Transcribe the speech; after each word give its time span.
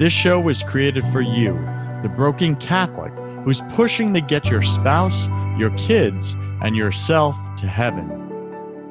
This 0.00 0.14
show 0.14 0.40
was 0.40 0.62
created 0.62 1.04
for 1.08 1.20
you, 1.20 1.52
the 2.00 2.08
broken 2.08 2.56
Catholic 2.56 3.12
who's 3.44 3.60
pushing 3.72 4.14
to 4.14 4.22
get 4.22 4.46
your 4.46 4.62
spouse, 4.62 5.28
your 5.58 5.68
kids, 5.76 6.34
and 6.62 6.74
yourself 6.74 7.36
to 7.58 7.66
heaven. 7.66 8.06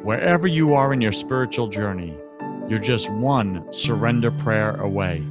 Wherever 0.03 0.45
you 0.45 0.75
are 0.75 0.93
in 0.93 1.01
your 1.01 1.11
spiritual 1.11 1.67
journey, 1.67 2.15
you're 2.67 2.77
just 2.77 3.09
one 3.09 3.65
surrender 3.73 4.29
prayer 4.29 4.75
away. 4.75 5.23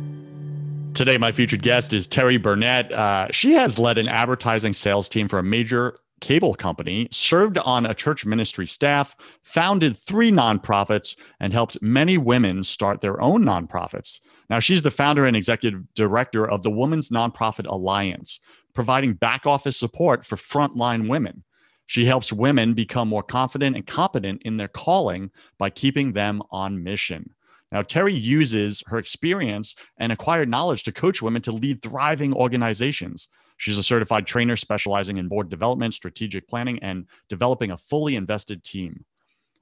Today, 0.94 1.16
my 1.16 1.30
featured 1.30 1.62
guest 1.62 1.92
is 1.92 2.08
Terri 2.08 2.42
Burnett. 2.42 2.90
Uh, 2.90 3.28
she 3.30 3.52
has 3.52 3.78
led 3.78 3.98
an 3.98 4.08
advertising 4.08 4.72
sales 4.72 5.08
team 5.08 5.28
for 5.28 5.38
a 5.38 5.44
major 5.44 6.00
cable 6.20 6.56
company, 6.56 7.06
served 7.12 7.56
on 7.56 7.86
a 7.86 7.94
church 7.94 8.26
ministry 8.26 8.66
staff, 8.66 9.14
founded 9.44 9.96
three 9.96 10.32
nonprofits, 10.32 11.14
and 11.38 11.52
helped 11.52 11.80
many 11.80 12.18
women 12.18 12.64
start 12.64 13.00
their 13.00 13.20
own 13.20 13.44
nonprofits. 13.44 14.18
Now, 14.50 14.60
she's 14.60 14.82
the 14.82 14.90
founder 14.90 15.26
and 15.26 15.36
executive 15.36 15.82
director 15.94 16.48
of 16.48 16.62
the 16.62 16.70
Women's 16.70 17.10
Nonprofit 17.10 17.66
Alliance, 17.66 18.40
providing 18.74 19.14
back 19.14 19.46
office 19.46 19.76
support 19.76 20.24
for 20.24 20.36
frontline 20.36 21.08
women. 21.08 21.44
She 21.86 22.04
helps 22.04 22.32
women 22.32 22.74
become 22.74 23.08
more 23.08 23.22
confident 23.22 23.76
and 23.76 23.86
competent 23.86 24.42
in 24.44 24.56
their 24.56 24.68
calling 24.68 25.30
by 25.58 25.70
keeping 25.70 26.12
them 26.12 26.42
on 26.50 26.82
mission. 26.82 27.30
Now, 27.72 27.82
Terri 27.82 28.18
uses 28.18 28.82
her 28.86 28.98
experience 28.98 29.74
and 29.98 30.12
acquired 30.12 30.48
knowledge 30.48 30.84
to 30.84 30.92
coach 30.92 31.20
women 31.20 31.42
to 31.42 31.52
lead 31.52 31.82
thriving 31.82 32.32
organizations. 32.32 33.28
She's 33.58 33.78
a 33.78 33.82
certified 33.82 34.26
trainer 34.26 34.56
specializing 34.56 35.16
in 35.16 35.28
board 35.28 35.50
development, 35.50 35.92
strategic 35.92 36.48
planning, 36.48 36.78
and 36.82 37.06
developing 37.28 37.70
a 37.70 37.78
fully 37.78 38.16
invested 38.16 38.64
team. 38.64 39.04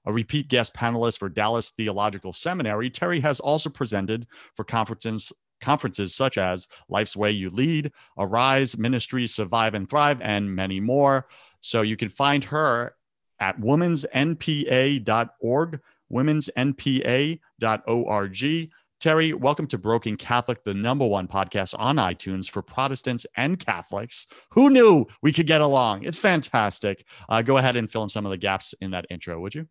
A 0.06 0.12
repeat 0.12 0.48
guest 0.48 0.74
panelist 0.74 1.18
for 1.18 1.28
Dallas 1.28 1.70
Theological 1.70 2.32
Seminary, 2.32 2.90
Terri 2.90 3.20
has 3.22 3.40
also 3.40 3.68
presented 3.68 4.28
for 4.54 4.64
conferences 4.64 5.32
conferences 5.60 6.14
such 6.14 6.38
as 6.38 6.68
Life's 6.88 7.16
Way 7.16 7.32
You 7.32 7.50
Lead, 7.50 7.90
Arise, 8.18 8.78
Ministry, 8.78 9.26
Survive 9.26 9.74
and 9.74 9.88
Thrive, 9.88 10.20
and 10.20 10.54
many 10.54 10.78
more. 10.80 11.26
So 11.60 11.82
you 11.82 11.96
can 11.96 12.08
find 12.08 12.44
her 12.44 12.94
at 13.40 13.60
womensnpa.org, 13.60 15.80
womensnpa.org. 16.12 18.70
Terri, 18.98 19.34
welcome 19.34 19.66
to 19.66 19.76
Broken 19.76 20.16
Catholic, 20.16 20.64
the 20.64 20.72
number 20.72 21.06
one 21.06 21.28
podcast 21.28 21.74
on 21.78 21.96
iTunes 21.96 22.48
for 22.48 22.62
Protestants 22.62 23.26
and 23.36 23.58
Catholics. 23.58 24.26
Who 24.52 24.70
knew 24.70 25.04
we 25.20 25.32
could 25.32 25.46
get 25.46 25.60
along? 25.60 26.04
It's 26.04 26.18
fantastic. 26.18 27.04
Uh, 27.28 27.42
go 27.42 27.58
ahead 27.58 27.76
and 27.76 27.90
fill 27.90 28.04
in 28.04 28.08
some 28.08 28.24
of 28.24 28.30
the 28.30 28.38
gaps 28.38 28.74
in 28.80 28.92
that 28.92 29.04
intro, 29.10 29.38
would 29.40 29.54
you? 29.54 29.68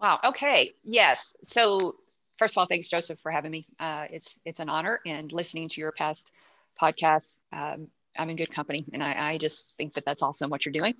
Wow. 0.00 0.20
Okay. 0.24 0.74
Yes. 0.84 1.36
So 1.46 1.96
first 2.38 2.54
of 2.56 2.58
all, 2.58 2.66
thanks 2.66 2.88
Joseph 2.88 3.18
for 3.20 3.30
having 3.30 3.50
me. 3.50 3.66
Uh, 3.78 4.06
it's 4.10 4.38
it's 4.44 4.60
an 4.60 4.68
honor 4.68 5.00
and 5.04 5.32
listening 5.32 5.68
to 5.68 5.80
your 5.80 5.92
past 5.92 6.32
podcasts. 6.80 7.40
Um, 7.52 7.88
I'm 8.16 8.30
in 8.30 8.36
good 8.36 8.50
company, 8.50 8.84
and 8.92 9.02
I, 9.02 9.32
I, 9.32 9.38
just 9.38 9.76
think 9.76 9.92
that 9.94 10.04
that's 10.04 10.22
awesome 10.22 10.50
what 10.50 10.64
you're 10.64 10.72
doing. 10.72 10.94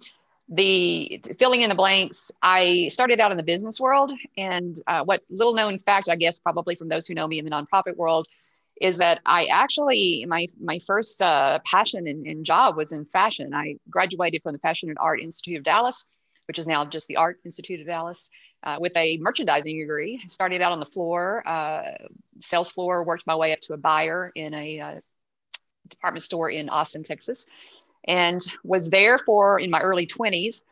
The 0.48 1.20
filling 1.38 1.62
in 1.62 1.69
the 1.69 1.75
blanks. 1.75 2.31
I 2.42 2.88
started 2.88 3.19
out 3.19 3.31
in 3.31 3.36
the 3.36 3.42
business 3.42 3.81
world, 3.81 4.12
and 4.36 4.81
uh, 4.86 5.04
what 5.04 5.22
little 5.30 5.54
known 5.54 5.78
fact, 5.78 6.09
I 6.09 6.16
guess, 6.16 6.38
probably 6.38 6.75
from 6.75 6.88
those 6.88 7.06
who 7.06 7.15
know 7.15 7.26
me 7.26 7.38
in 7.38 7.44
the 7.44 7.50
nonprofit 7.50 7.97
world, 7.97 8.26
is 8.80 8.98
that 8.98 9.20
I 9.26 9.47
actually 9.47 10.26
my 10.28 10.47
my 10.60 10.78
first 10.80 11.22
uh, 11.22 11.60
passion 11.65 12.06
and, 12.06 12.26
and 12.26 12.44
job 12.44 12.76
was 12.76 12.92
in 12.92 13.04
fashion. 13.06 13.54
I 13.54 13.76
graduated 13.91 14.42
from 14.42 14.53
the 14.53 14.59
Fashion 14.59 14.88
and 14.88 14.98
Art 14.98 15.20
Institute 15.20 15.59
of 15.59 15.65
Dallas, 15.65 16.09
which 16.48 16.59
is 16.59 16.66
now 16.66 16.84
just 16.84 17.06
the 17.06 17.16
Art 17.16 17.38
Institute 17.44 17.81
of 17.81 17.86
Dallas 17.86 18.31
uh, 18.62 18.78
with 18.81 18.97
a 18.97 19.19
merchandising 19.19 19.78
degree. 19.78 20.19
Started 20.28 20.62
out 20.62 20.72
on 20.72 20.81
the 20.81 20.86
floor, 20.86 21.47
uh, 21.47 21.92
sales 22.41 22.70
floor, 22.70 23.04
worked 23.04 23.26
my 23.26 23.36
way 23.36 23.53
up 23.53 23.60
to 23.60 23.75
a 23.75 23.76
buyer 23.76 24.32
in 24.34 24.54
a 24.54 24.81
uh, 24.81 25.00
department 25.88 26.22
store 26.22 26.50
in 26.50 26.70
Austin, 26.70 27.03
Texas, 27.03 27.47
and 28.04 28.41
was 28.64 28.88
there 28.88 29.19
for 29.19 29.60
in 29.60 29.70
my 29.70 29.81
early 29.81 30.06
20s, 30.06 30.62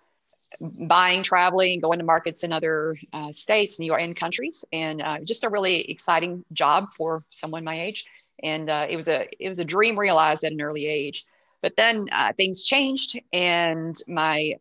buying, 0.61 1.23
traveling, 1.23 1.81
going 1.81 1.99
to 1.99 2.05
markets 2.07 2.43
in 2.43 2.55
other 2.55 2.97
uh, 3.13 3.31
states, 3.31 3.79
New 3.79 3.87
York, 3.87 4.01
and 4.01 4.17
countries, 4.17 4.65
and 4.73 5.03
uh, 5.03 5.19
just 5.25 5.45
a 5.45 5.51
really 5.51 5.83
exciting 5.91 6.43
job 6.55 6.89
for 6.97 7.23
someone 7.29 7.65
my 7.65 7.79
age. 7.79 8.07
And 8.43 8.71
uh, 8.71 8.87
it 8.89 8.97
was 8.97 9.09
a 9.09 9.29
it 9.39 9.49
was 9.49 9.59
a 9.59 9.65
dream 9.65 9.99
realized 9.99 10.43
at 10.43 10.53
an 10.53 10.61
early 10.63 10.87
age. 10.87 11.27
But 11.63 11.75
then 11.77 12.09
things 12.37 12.65
changed, 12.65 13.19
and 13.33 14.01
my 14.07 14.57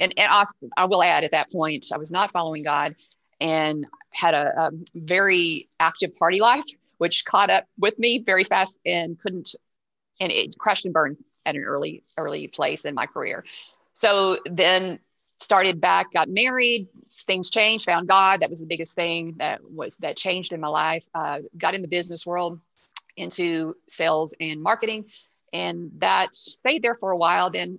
and, 0.00 0.12
and 0.18 0.30
I 0.76 0.84
will 0.86 1.02
add 1.02 1.24
at 1.24 1.32
that 1.32 1.52
point, 1.52 1.86
I 1.92 1.98
was 1.98 2.10
not 2.10 2.32
following 2.32 2.62
God 2.62 2.96
and 3.40 3.86
had 4.12 4.34
a, 4.34 4.52
a 4.56 4.70
very 4.94 5.68
active 5.78 6.14
party 6.16 6.40
life, 6.40 6.64
which 6.98 7.24
caught 7.24 7.50
up 7.50 7.64
with 7.78 7.98
me 7.98 8.18
very 8.18 8.44
fast 8.44 8.80
and 8.84 9.18
couldn't, 9.18 9.54
and 10.20 10.32
it 10.32 10.58
crashed 10.58 10.84
and 10.84 10.94
burned 10.94 11.18
at 11.46 11.54
an 11.54 11.62
early, 11.62 12.02
early 12.16 12.48
place 12.48 12.84
in 12.84 12.94
my 12.94 13.06
career. 13.06 13.44
So 13.92 14.38
then 14.50 14.98
started 15.38 15.80
back, 15.80 16.12
got 16.12 16.28
married, 16.28 16.88
things 17.26 17.50
changed, 17.50 17.86
found 17.86 18.08
God. 18.08 18.40
That 18.40 18.48
was 18.48 18.60
the 18.60 18.66
biggest 18.66 18.94
thing 18.94 19.34
that 19.38 19.60
was 19.62 19.96
that 19.98 20.16
changed 20.16 20.52
in 20.52 20.60
my 20.60 20.68
life. 20.68 21.06
Uh, 21.14 21.40
got 21.56 21.74
in 21.74 21.82
the 21.82 21.88
business 21.88 22.26
world, 22.26 22.60
into 23.16 23.74
sales 23.88 24.34
and 24.40 24.62
marketing, 24.62 25.06
and 25.52 25.90
that 25.98 26.34
stayed 26.34 26.82
there 26.82 26.94
for 26.94 27.10
a 27.10 27.16
while. 27.16 27.50
Then 27.50 27.78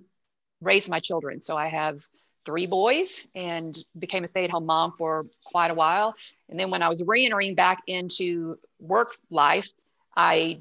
raised 0.62 0.88
my 0.88 1.00
children. 1.00 1.40
So 1.40 1.56
I 1.56 1.68
have 1.68 2.06
three 2.44 2.66
boys 2.66 3.26
and 3.34 3.76
became 3.98 4.24
a 4.24 4.26
stay 4.26 4.44
at 4.44 4.50
home 4.50 4.66
mom 4.66 4.92
for 4.98 5.26
quite 5.44 5.70
a 5.70 5.74
while. 5.74 6.14
And 6.48 6.58
then 6.58 6.70
when 6.70 6.82
I 6.82 6.88
was 6.88 7.02
re 7.06 7.24
entering 7.24 7.54
back 7.54 7.82
into 7.86 8.58
work 8.80 9.16
life, 9.30 9.70
I 10.16 10.60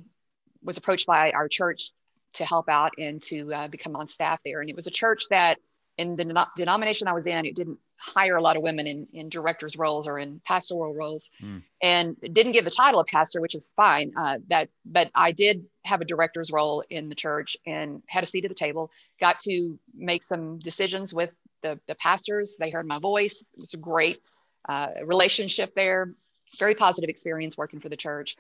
was 0.64 0.78
approached 0.78 1.08
by 1.08 1.32
our 1.32 1.48
church 1.48 1.92
to 2.34 2.46
help 2.46 2.70
out 2.70 2.94
and 2.98 3.22
to 3.24 3.54
uh, 3.54 3.68
become 3.68 3.96
on 3.96 4.08
staff 4.08 4.40
there. 4.46 4.62
And 4.62 4.70
it 4.70 4.76
was 4.76 4.88
a 4.88 4.92
church 4.92 5.24
that, 5.30 5.60
in 6.02 6.16
the 6.16 6.48
denomination 6.56 7.08
I 7.08 7.14
was 7.14 7.28
in, 7.28 7.46
it 7.46 7.56
didn't 7.56 7.80
hire 7.98 8.36
a 8.36 8.42
lot 8.42 8.58
of 8.58 8.64
women 8.64 8.88
in, 8.88 9.08
in 9.14 9.30
directors 9.30 9.78
roles 9.78 10.08
or 10.08 10.18
in 10.18 10.42
pastoral 10.46 10.94
roles. 10.94 11.30
Mm. 11.42 11.62
and 11.84 12.18
didn't 12.34 12.54
give 12.54 12.66
the 12.66 12.72
title 12.72 13.00
of 13.00 13.06
pastor 13.06 13.40
which 13.40 13.54
is 13.54 13.72
fine 13.76 14.12
uh, 14.18 14.40
that 14.48 14.70
but 14.86 15.12
i 15.14 15.32
did 15.32 15.64
have 15.86 16.02
a 16.02 16.06
director's 16.06 16.52
role 16.52 16.84
in 16.90 17.10
the 17.10 17.16
church 17.16 17.56
and 17.68 18.02
had 18.08 18.24
a 18.24 18.26
seat 18.26 18.44
at 18.44 18.50
the 18.50 18.56
table 18.56 18.90
got 19.20 19.38
to 19.38 19.78
make 19.94 20.24
some 20.24 20.58
decisions 20.58 21.14
with 21.14 21.30
the, 21.62 21.80
the 21.88 21.96
pastors. 21.96 22.58
They 22.60 22.70
heard 22.70 22.88
my 22.88 23.00
voice. 23.00 23.44
It 23.54 23.60
was 23.60 23.74
a 23.74 23.78
great 23.78 24.20
uh, 24.68 24.90
relationship 25.04 25.74
there. 25.76 26.14
Very 26.60 26.76
positive 26.76 27.10
experience 27.10 27.58
working 27.58 27.80
for 27.80 27.90
the 27.90 27.96
church. 27.96 28.36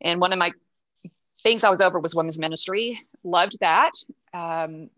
And 0.00 0.20
one 0.20 0.32
of 0.32 0.38
my 0.38 0.52
things 1.40 1.64
i 1.64 1.70
was 1.70 1.80
over 1.80 1.98
was 1.98 2.14
women's 2.14 2.38
ministry. 2.38 3.00
Loved 3.24 3.58
that. 3.60 3.92
Um, 4.32 4.90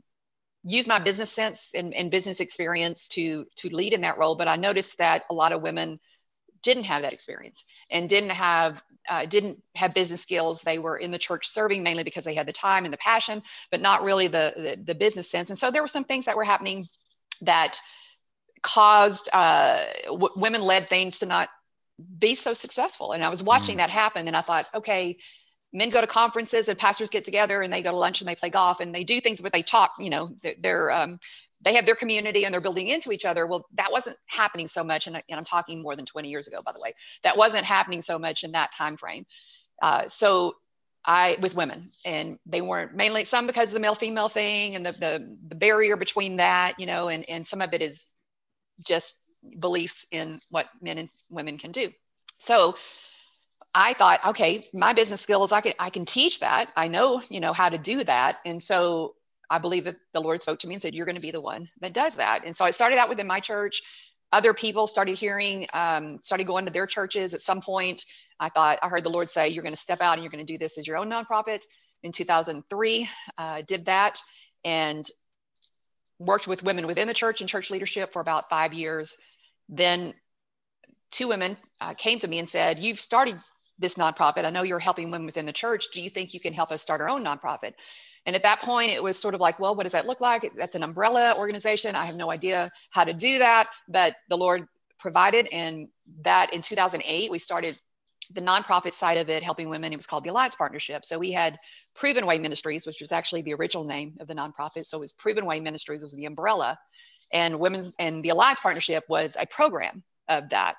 use 0.63 0.87
my 0.87 0.99
business 0.99 1.33
sense 1.33 1.73
and, 1.75 1.95
and, 1.95 2.11
business 2.11 2.41
experience 2.41 3.09
to 3.09 3.47
to 3.57 3.69
lead 3.71 3.93
in 3.93 4.03
that 4.03 4.19
role 4.19 4.35
but 4.35 4.49
i 4.49 4.57
noticed 4.57 4.99
that 4.99 5.25
a 5.31 5.35
lot 5.35 5.53
of 5.53 5.63
women 5.63 5.97
didn't 6.63 6.85
have 6.85 7.03
that 7.03 7.13
experience 7.13 7.65
and 7.91 8.09
didn't 8.09 8.31
have 8.31 8.83
uh, 9.09 9.25
didn't 9.25 9.63
have 9.75 9.95
business 9.95 10.21
skills. 10.21 10.63
They 10.63 10.79
were 10.79 10.97
in 10.97 11.11
the 11.11 11.19
church 11.19 11.49
serving 11.49 11.83
mainly 11.83 12.05
because 12.05 12.25
they 12.25 12.35
had 12.35 12.47
the 12.47 12.53
time 12.53 12.85
and 12.85 12.93
the 12.93 12.99
passion 12.99 13.43
but 13.71 13.81
not 13.81 14.03
really 14.03 14.27
the 14.27 14.53
the, 14.57 14.83
the 14.85 14.95
business 14.95 15.31
sense. 15.31 15.51
And 15.51 15.59
so 15.59 15.71
there 15.71 15.83
were 15.83 15.89
some 15.89 16.05
things 16.05 16.27
that 16.27 16.37
were 16.37 16.45
happening 16.45 16.85
that 17.43 17.79
caused 18.63 19.31
uh, 19.33 19.85
w- 20.05 20.35
women 20.37 20.61
led 20.61 20.89
things 20.89 21.21
to 21.21 21.27
not 21.27 21.49
be 22.19 22.35
so 22.35 22.55
successful. 22.55 23.13
And 23.13 23.25
i 23.25 23.29
was 23.29 23.43
watching 23.43 23.77
mm. 23.77 23.79
that 23.79 23.91
happen 23.91 24.27
and 24.27 24.37
i 24.37 24.41
thought 24.41 24.67
okay 24.75 25.17
men 25.73 25.91
go 25.91 26.01
to 26.01 26.07
conferences 26.07 26.69
and 26.69 26.79
pastors 26.79 27.11
get 27.11 27.25
together 27.25 27.63
and 27.63 27.73
they 27.73 27.83
go 27.83 27.91
to 27.91 27.97
lunch 27.97 28.21
and 28.21 28.29
they 28.29 28.35
play 28.35 28.51
golf 28.51 28.81
and 28.81 28.95
they 28.95 29.05
do 29.05 29.21
things 29.21 29.41
but 29.41 29.53
they 29.53 29.63
talk 29.63 29.93
you 29.99 30.11
know 30.11 30.31
they're, 30.43 30.55
they're 30.59 30.91
um, 30.91 31.19
they 31.63 31.75
have 31.75 31.85
their 31.87 31.95
community 31.95 32.45
and 32.45 32.55
they're 32.55 32.61
building 32.61 32.89
into 32.89 33.13
each 33.13 33.25
other. 33.25 33.47
Well 33.47 33.67
that 33.75 33.93
wasn't 33.93 34.17
happening 34.27 34.67
so 34.67 34.83
much 34.83 35.07
and, 35.07 35.17
and 35.17 35.39
i'm 35.39 35.45
talking 35.45 35.83
more 35.83 35.97
than 35.97 36.07
20 36.07 36.29
years 36.29 36.49
ago 36.49 36.61
by 36.65 36.73
the 36.73 36.81
way. 36.81 36.95
That 37.23 37.37
wasn't 37.37 37.65
happening 37.65 38.03
so 38.03 38.19
much 38.19 38.45
in 38.45 38.53
that 38.53 38.73
time 38.73 38.97
frame. 38.97 39.27
Uh, 39.83 40.07
so 40.09 40.57
I 41.05 41.39
with 41.41 41.55
women, 41.55 41.89
and 42.05 42.39
they 42.45 42.61
weren't 42.61 42.95
mainly 42.95 43.25
some 43.25 43.47
because 43.47 43.69
of 43.69 43.75
the 43.75 43.81
male 43.81 43.95
female 43.95 44.29
thing 44.29 44.75
and 44.75 44.85
the, 44.85 44.93
the 44.93 45.37
the 45.49 45.55
barrier 45.55 45.97
between 45.97 46.37
that, 46.37 46.79
you 46.79 46.85
know, 46.85 47.09
and 47.09 47.27
and 47.29 47.47
some 47.47 47.63
of 47.63 47.73
it 47.73 47.81
is 47.81 48.13
just 48.87 49.21
beliefs 49.59 50.07
in 50.11 50.41
what 50.51 50.69
men 50.83 50.99
and 50.99 51.09
women 51.31 51.57
can 51.57 51.73
do. 51.73 51.91
So 52.39 52.77
I 53.75 53.95
thought, 53.95 54.21
okay, 54.29 54.65
my 54.75 54.93
business 54.93 55.21
skills, 55.21 55.53
I 55.53 55.61
can 55.61 55.75
I 55.79 55.91
can 55.91 56.05
teach 56.05 56.41
that. 56.41 56.73
I 56.77 56.89
know, 56.89 57.23
you 57.29 57.41
know, 57.41 57.53
how 57.53 57.69
to 57.69 57.79
do 57.79 58.03
that, 58.05 58.39
and 58.45 58.61
so 58.61 59.15
I 59.49 59.59
believe 59.59 59.85
that 59.85 59.97
the 60.13 60.21
Lord 60.21 60.43
spoke 60.43 60.59
to 60.61 60.69
me 60.69 60.75
and 60.75 60.83
said, 60.83 60.95
"You're 60.95 61.07
going 61.07 61.17
to 61.17 61.23
be 61.23 61.31
the 61.31 61.41
one 61.41 61.67
that 61.81 61.93
does 61.93 62.17
that." 62.17 62.43
And 62.45 62.55
so 62.55 62.65
I 62.65 62.73
started 62.73 62.99
out 62.99 63.09
within 63.09 63.27
my 63.27 63.41
church. 63.41 63.83
Other 64.33 64.55
people 64.55 64.87
started 64.87 65.17
hearing, 65.19 65.67
um, 65.73 66.21
started 66.23 66.47
going 66.47 66.65
to 66.65 66.73
their 66.73 66.87
churches 66.87 67.35
at 67.35 67.41
some 67.41 67.61
point 67.61 68.05
I 68.41 68.49
thought, 68.49 68.79
I 68.83 68.89
heard 68.89 69.05
the 69.05 69.11
Lord 69.11 69.31
say, 69.31 69.49
you're 69.51 69.63
going 69.63 69.75
to 69.75 69.81
step 69.81 70.01
out 70.01 70.15
and 70.15 70.23
you're 70.23 70.31
going 70.31 70.45
to 70.45 70.53
do 70.53 70.59
this 70.59 70.79
as 70.79 70.87
your 70.87 70.97
own 70.97 71.11
nonprofit. 71.11 71.61
In 72.03 72.11
2003, 72.11 73.09
uh, 73.37 73.63
did 73.69 73.85
that 73.85 74.19
and 74.65 75.07
worked 76.19 76.49
with 76.49 76.63
women 76.63 76.87
within 76.87 77.07
the 77.07 77.15
church 77.15 77.41
and 77.41 77.49
church 77.49 77.71
leadership 77.71 78.13
for 78.15 78.21
about 78.21 78.49
five 78.49 78.73
years. 78.73 79.17
Then 79.69 80.15
two 81.11 81.29
women 81.29 81.59
uh, 81.81 81.93
came 81.93 82.19
to 82.21 82.29
me 82.29 82.39
and 82.39 82.49
said, 82.49 82.79
You've 82.79 82.99
started 82.99 83.37
this 83.81 83.95
nonprofit. 83.95 84.45
I 84.45 84.51
know 84.51 84.63
you're 84.63 84.79
helping 84.79 85.11
women 85.11 85.27
within 85.27 85.47
the 85.47 85.53
church. 85.53 85.87
Do 85.93 86.01
you 86.01 86.11
think 86.11 86.33
you 86.33 86.41
can 86.41 86.53
help 86.53 86.71
us 86.71 86.83
start 86.83 87.01
our 87.01 87.09
own 87.09 87.25
nonprofit? 87.25 87.73
And 88.27 88.37
at 88.37 88.43
that 88.43 88.61
point, 88.61 88.91
it 88.91 89.03
was 89.03 89.19
sort 89.19 89.35
of 89.35 89.41
like, 89.41 89.59
well, 89.59 89.75
what 89.75 89.85
does 89.85 89.93
that 89.93 90.07
look 90.07 90.21
like? 90.21 90.53
That's 90.55 90.75
an 90.75 90.83
umbrella 90.83 91.35
organization. 91.39 91.97
I 91.97 92.05
have 92.05 92.17
no 92.17 92.31
idea 92.31 92.71
how 92.91 93.05
to 93.05 93.15
do 93.15 93.39
that, 93.39 93.69
but 93.89 94.15
the 94.29 94.37
Lord 94.37 94.67
provided. 94.99 95.49
And 95.51 95.89
that 96.23 96.53
in 96.53 96.61
2008, 96.61 97.31
we 97.31 97.39
started 97.39 97.81
the 98.33 98.41
nonprofit 98.43 98.93
side 98.93 99.17
of 99.17 99.29
it, 99.29 99.43
helping 99.43 99.69
women, 99.69 99.93
it 99.93 99.97
was 99.97 100.07
called 100.07 100.25
the 100.25 100.31
Alliance 100.31 100.55
Partnership. 100.55 101.05
So 101.05 101.19
we 101.19 101.33
had 101.33 101.59
Proven 101.95 102.27
Way 102.27 102.39
Ministries, 102.39 102.87
which 102.87 103.01
was 103.01 103.11
actually 103.11 103.43
the 103.43 103.55
original 103.55 103.85
name 103.85 104.17
of 104.21 104.29
the 104.29 104.35
nonprofit. 104.35 104.87
So 104.87 104.99
it 104.99 105.01
was 105.01 105.13
Proven 105.13 105.47
Way 105.47 105.59
Ministries 105.59 106.03
was 106.03 106.15
the 106.15 106.27
umbrella, 106.27 106.79
and 107.33 107.59
women's 107.59 107.97
and 107.99 108.23
the 108.23 108.29
Alliance 108.29 108.61
Partnership 108.61 109.03
was 109.09 109.37
a 109.41 109.47
program 109.47 110.05
of 110.29 110.51
that. 110.51 110.77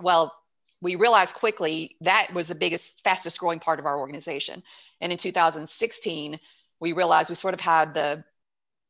Well, 0.00 0.32
we 0.80 0.94
realized 0.94 1.34
quickly 1.34 1.96
that 2.02 2.28
was 2.32 2.48
the 2.48 2.54
biggest, 2.54 3.02
fastest 3.02 3.38
growing 3.40 3.58
part 3.58 3.80
of 3.80 3.86
our 3.86 3.98
organization. 3.98 4.62
And 5.00 5.10
in 5.10 5.18
2016, 5.18 6.38
we 6.80 6.92
realized 6.92 7.28
we 7.28 7.34
sort 7.34 7.54
of 7.54 7.60
had 7.60 7.94
the, 7.94 8.24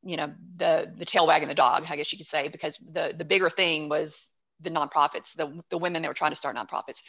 you 0.02 0.16
know, 0.16 0.32
the 0.56 0.92
the 0.96 1.04
tail 1.04 1.26
wagging 1.26 1.48
the 1.48 1.54
dog, 1.54 1.86
I 1.88 1.96
guess 1.96 2.12
you 2.12 2.18
could 2.18 2.26
say, 2.26 2.48
because 2.48 2.78
the 2.92 3.14
the 3.16 3.24
bigger 3.24 3.50
thing 3.50 3.88
was 3.88 4.32
the 4.60 4.70
nonprofits, 4.70 5.34
the 5.34 5.60
the 5.70 5.78
women 5.78 6.02
that 6.02 6.08
were 6.08 6.14
trying 6.14 6.30
to 6.30 6.36
start 6.36 6.56
nonprofits. 6.56 7.02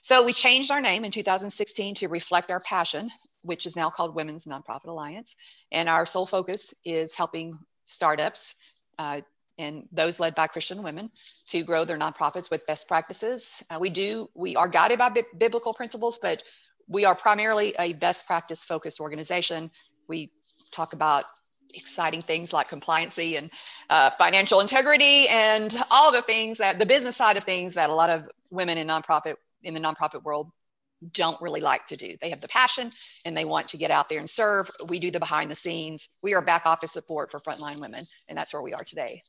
So 0.00 0.22
we 0.22 0.34
changed 0.34 0.70
our 0.70 0.82
name 0.82 1.04
in 1.04 1.10
2016 1.10 1.94
to 1.94 2.08
reflect 2.08 2.50
our 2.50 2.60
passion, 2.60 3.08
which 3.42 3.64
is 3.64 3.74
now 3.74 3.88
called 3.88 4.14
Women's 4.14 4.44
Nonprofit 4.44 4.88
Alliance. 4.88 5.34
And 5.72 5.88
our 5.88 6.04
sole 6.04 6.26
focus 6.26 6.74
is 6.84 7.14
helping 7.14 7.58
startups 7.84 8.56
uh, 8.98 9.22
and 9.58 9.84
those 9.92 10.18
led 10.18 10.34
by 10.34 10.46
Christian 10.46 10.82
women 10.82 11.10
to 11.48 11.62
grow 11.62 11.84
their 11.84 11.98
nonprofits 11.98 12.50
with 12.50 12.66
best 12.66 12.88
practices. 12.88 13.62
Uh, 13.70 13.78
we 13.80 13.90
do, 13.90 14.28
we 14.34 14.56
are 14.56 14.68
guided 14.68 14.98
by 14.98 15.08
bi- 15.10 15.22
biblical 15.38 15.72
principles, 15.72 16.18
but 16.20 16.42
we 16.88 17.04
are 17.04 17.14
primarily 17.14 17.74
a 17.78 17.92
best 17.94 18.26
practice 18.26 18.64
focused 18.64 19.00
organization. 19.00 19.70
We 20.08 20.32
talk 20.72 20.92
about 20.92 21.24
exciting 21.74 22.22
things 22.22 22.52
like 22.52 22.68
compliancy 22.68 23.36
and 23.36 23.50
uh, 23.90 24.10
financial 24.18 24.60
integrity 24.60 25.26
and 25.28 25.76
all 25.90 26.12
the 26.12 26.22
things 26.22 26.58
that 26.58 26.78
the 26.78 26.86
business 26.86 27.16
side 27.16 27.36
of 27.36 27.44
things 27.44 27.74
that 27.74 27.90
a 27.90 27.94
lot 27.94 28.10
of 28.10 28.28
women 28.50 28.78
in 28.78 28.86
nonprofit 28.86 29.34
in 29.62 29.74
the 29.74 29.80
nonprofit 29.80 30.22
world 30.22 30.50
don't 31.12 31.40
really 31.40 31.60
like 31.60 31.84
to 31.86 31.96
do. 31.96 32.16
They 32.20 32.30
have 32.30 32.40
the 32.40 32.48
passion 32.48 32.90
and 33.24 33.36
they 33.36 33.44
want 33.44 33.68
to 33.68 33.76
get 33.76 33.90
out 33.90 34.08
there 34.08 34.18
and 34.18 34.30
serve. 34.30 34.70
We 34.86 34.98
do 34.98 35.10
the 35.10 35.18
behind 35.18 35.50
the 35.50 35.56
scenes. 35.56 36.08
We 36.22 36.34
are 36.34 36.42
back 36.42 36.66
office 36.66 36.92
support 36.92 37.30
for 37.30 37.40
frontline 37.40 37.80
women, 37.80 38.04
and 38.28 38.38
that's 38.38 38.52
where 38.52 38.62
we 38.62 38.72
are 38.72 38.84
today. 38.84 39.22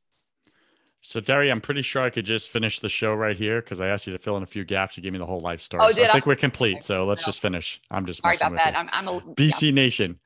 So, 1.07 1.22
Terri, 1.22 1.52
I'm 1.52 1.62
pretty 1.62 1.84
sure 1.84 2.02
I 2.02 2.10
could 2.10 2.25
just 2.25 2.50
finish 2.50 2.80
the 2.80 2.90
show 2.90 3.13
right 3.13 3.38
here 3.38 3.62
because 3.62 3.80
I 3.80 3.90
asked 3.90 4.07
you 4.07 4.13
to 4.13 4.18
fill 4.18 4.38
in 4.38 4.44
a 4.44 4.48
few 4.48 4.66
gaps. 4.66 4.98
You 4.98 5.04
gave 5.04 5.13
me 5.13 5.19
the 5.19 5.25
whole 5.25 5.40
life 5.40 5.62
story. 5.62 5.84
Oh, 5.84 5.92
so 5.92 5.98
did 5.98 6.10
I 6.10 6.13
think 6.13 6.25
I? 6.25 6.30
we're 6.30 6.36
complete. 6.36 6.84
So 6.84 7.06
let's 7.06 7.24
just 7.24 7.44
finish. 7.44 7.80
I'm 7.92 8.04
just 8.06 8.24
sorry 8.24 8.38
about 8.38 8.54
that. 8.56 8.74
You. 8.74 8.80
I'm, 8.80 8.90
I'm 8.92 9.07
a 9.07 9.22
BC 9.22 9.68
yeah. 9.68 9.72
Nation. 9.72 10.19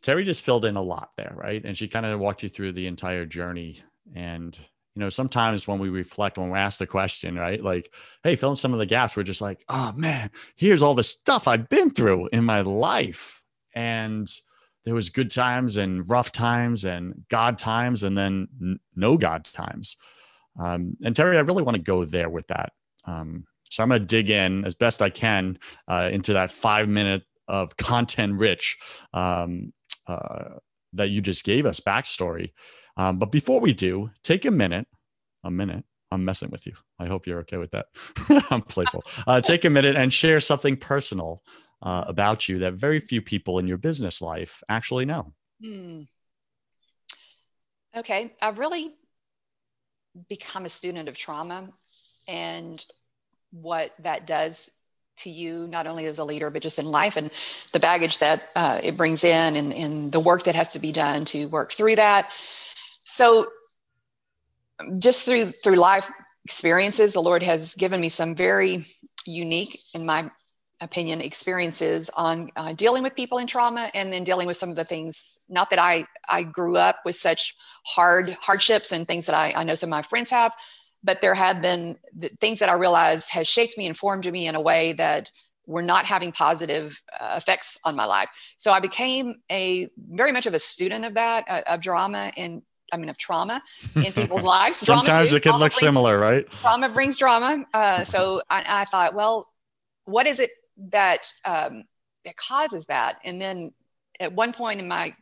Terri 0.00 0.24
just 0.24 0.42
filled 0.42 0.64
in 0.66 0.76
a 0.76 0.82
lot 0.82 1.10
there, 1.16 1.32
right? 1.36 1.64
And 1.64 1.76
she 1.76 1.88
kind 1.88 2.06
of 2.06 2.20
walked 2.20 2.44
you 2.44 2.48
through 2.48 2.72
the 2.72 2.86
entire 2.86 3.26
journey. 3.26 3.82
And 4.14 4.56
you 4.94 5.00
know, 5.00 5.08
sometimes 5.08 5.66
when 5.66 5.80
we 5.80 5.88
reflect, 5.88 6.38
when 6.38 6.50
we're 6.50 6.58
asked 6.58 6.80
a 6.80 6.86
question, 6.86 7.34
right? 7.34 7.60
Like, 7.60 7.92
hey, 8.22 8.36
fill 8.36 8.50
in 8.50 8.56
some 8.56 8.72
of 8.72 8.78
the 8.78 8.86
gaps, 8.86 9.16
we're 9.16 9.24
just 9.24 9.40
like, 9.40 9.64
oh 9.68 9.92
man, 9.96 10.30
here's 10.54 10.82
all 10.82 10.94
the 10.94 11.02
stuff 11.02 11.48
I've 11.48 11.68
been 11.68 11.90
through 11.90 12.28
in 12.32 12.44
my 12.44 12.60
life. 12.60 13.42
And 13.74 14.30
there 14.84 14.94
was 14.94 15.10
good 15.10 15.30
times 15.30 15.76
and 15.76 16.08
rough 16.08 16.32
times 16.32 16.84
and 16.84 17.24
God 17.28 17.58
times 17.58 18.02
and 18.02 18.16
then 18.16 18.48
n- 18.60 18.80
no 18.96 19.16
God 19.16 19.48
times. 19.52 19.96
Um, 20.58 20.96
and 21.04 21.14
Terri, 21.14 21.36
I 21.36 21.40
really 21.40 21.62
want 21.62 21.76
to 21.76 21.82
go 21.82 22.04
there 22.04 22.28
with 22.28 22.46
that. 22.48 22.72
Um, 23.06 23.46
so 23.70 23.82
I'm 23.82 23.88
going 23.88 24.00
to 24.00 24.06
dig 24.06 24.28
in 24.28 24.64
as 24.64 24.74
best 24.74 25.00
I 25.00 25.10
can 25.10 25.58
uh, 25.88 26.10
into 26.12 26.34
that 26.34 26.52
five 26.52 26.88
minute 26.88 27.22
of 27.48 27.76
content 27.76 28.38
rich 28.38 28.78
um, 29.14 29.72
uh, 30.06 30.56
that 30.92 31.08
you 31.08 31.20
just 31.20 31.44
gave 31.44 31.64
us 31.64 31.80
backstory. 31.80 32.52
Um, 32.96 33.18
but 33.18 33.32
before 33.32 33.60
we 33.60 33.72
do, 33.72 34.10
take 34.22 34.44
a 34.44 34.50
minute, 34.50 34.86
a 35.42 35.50
minute. 35.50 35.84
I'm 36.10 36.26
messing 36.26 36.50
with 36.50 36.66
you. 36.66 36.74
I 36.98 37.06
hope 37.06 37.26
you're 37.26 37.40
okay 37.40 37.56
with 37.56 37.70
that. 37.70 37.86
I'm 38.50 38.60
playful. 38.60 39.02
Uh, 39.26 39.40
take 39.40 39.64
a 39.64 39.70
minute 39.70 39.96
and 39.96 40.12
share 40.12 40.40
something 40.40 40.76
personal 40.76 41.42
uh, 41.82 42.04
about 42.06 42.48
you 42.48 42.60
that 42.60 42.74
very 42.74 43.00
few 43.00 43.20
people 43.20 43.58
in 43.58 43.66
your 43.66 43.78
business 43.78 44.22
life 44.22 44.62
actually 44.68 45.04
know. 45.04 45.32
Hmm. 45.62 46.02
Okay. 47.96 48.32
I've 48.40 48.58
really 48.58 48.92
become 50.28 50.64
a 50.64 50.68
student 50.68 51.08
of 51.08 51.16
trauma 51.16 51.68
and 52.28 52.84
what 53.50 53.92
that 53.98 54.26
does 54.26 54.70
to 55.18 55.30
you, 55.30 55.66
not 55.66 55.86
only 55.86 56.06
as 56.06 56.18
a 56.18 56.24
leader, 56.24 56.48
but 56.48 56.62
just 56.62 56.78
in 56.78 56.86
life 56.86 57.16
and 57.16 57.30
the 57.72 57.78
baggage 57.78 58.18
that 58.18 58.48
uh, 58.56 58.80
it 58.82 58.96
brings 58.96 59.24
in 59.24 59.56
and, 59.56 59.74
and 59.74 60.12
the 60.12 60.20
work 60.20 60.44
that 60.44 60.54
has 60.54 60.68
to 60.72 60.78
be 60.78 60.92
done 60.92 61.24
to 61.26 61.46
work 61.48 61.72
through 61.72 61.96
that 61.96 62.30
so 63.04 63.46
just 64.98 65.24
through 65.24 65.46
through 65.46 65.76
life 65.76 66.10
experiences 66.44 67.12
the 67.12 67.22
lord 67.22 67.42
has 67.42 67.74
given 67.74 68.00
me 68.00 68.08
some 68.08 68.34
very 68.34 68.84
unique 69.26 69.78
in 69.94 70.04
my 70.06 70.30
opinion 70.82 71.20
experiences 71.20 72.10
on 72.16 72.50
uh, 72.56 72.72
dealing 72.74 73.02
with 73.02 73.14
people 73.14 73.38
in 73.38 73.46
trauma 73.46 73.90
and 73.94 74.12
then 74.12 74.24
dealing 74.24 74.46
with 74.46 74.56
some 74.56 74.68
of 74.68 74.76
the 74.76 74.84
things 74.84 75.38
not 75.48 75.70
that 75.70 75.78
i 75.78 76.04
i 76.28 76.42
grew 76.42 76.76
up 76.76 76.96
with 77.04 77.16
such 77.16 77.54
hard 77.86 78.36
hardships 78.40 78.92
and 78.92 79.06
things 79.06 79.26
that 79.26 79.34
i, 79.34 79.52
I 79.56 79.64
know 79.64 79.76
some 79.76 79.88
of 79.88 79.92
my 79.92 80.02
friends 80.02 80.30
have 80.30 80.52
but 81.04 81.20
there 81.20 81.34
have 81.34 81.62
been 81.62 81.96
things 82.40 82.58
that 82.58 82.68
i 82.68 82.74
realize 82.74 83.28
has 83.28 83.48
shaped 83.48 83.78
me 83.78 83.86
and 83.86 83.96
formed 83.96 84.30
me 84.30 84.46
in 84.48 84.56
a 84.56 84.60
way 84.60 84.92
that 84.94 85.30
were 85.66 85.82
not 85.82 86.04
having 86.04 86.32
positive 86.32 87.00
uh, 87.18 87.34
effects 87.36 87.78
on 87.84 87.94
my 87.94 88.04
life 88.04 88.28
so 88.56 88.72
i 88.72 88.80
became 88.80 89.36
a 89.50 89.88
very 89.96 90.32
much 90.32 90.46
of 90.46 90.54
a 90.54 90.58
student 90.58 91.04
of 91.04 91.14
that 91.14 91.44
uh, 91.48 91.62
of 91.68 91.80
drama 91.80 92.32
and 92.36 92.62
I 92.94 92.98
mean, 92.98 93.08
of 93.08 93.16
trauma 93.16 93.62
in 93.96 94.12
people's 94.12 94.44
lives. 94.44 94.76
Sometimes 94.76 95.32
it 95.32 95.42
can 95.42 95.52
look 95.52 95.60
brings, 95.60 95.76
similar, 95.76 96.18
right? 96.18 96.44
Trauma 96.60 96.90
brings 96.90 97.16
drama. 97.16 97.64
Uh, 97.72 98.04
so 98.04 98.42
I, 98.50 98.82
I, 98.82 98.84
thought, 98.84 99.14
well, 99.14 99.48
what 100.04 100.26
is 100.26 100.40
it 100.40 100.50
that 100.76 101.32
um, 101.44 101.84
that 102.24 102.36
causes 102.36 102.86
that? 102.86 103.18
And 103.24 103.40
then 103.40 103.72
at 104.20 104.32
one 104.32 104.52
point 104.52 104.80
in 104.80 104.88
my 104.88 105.14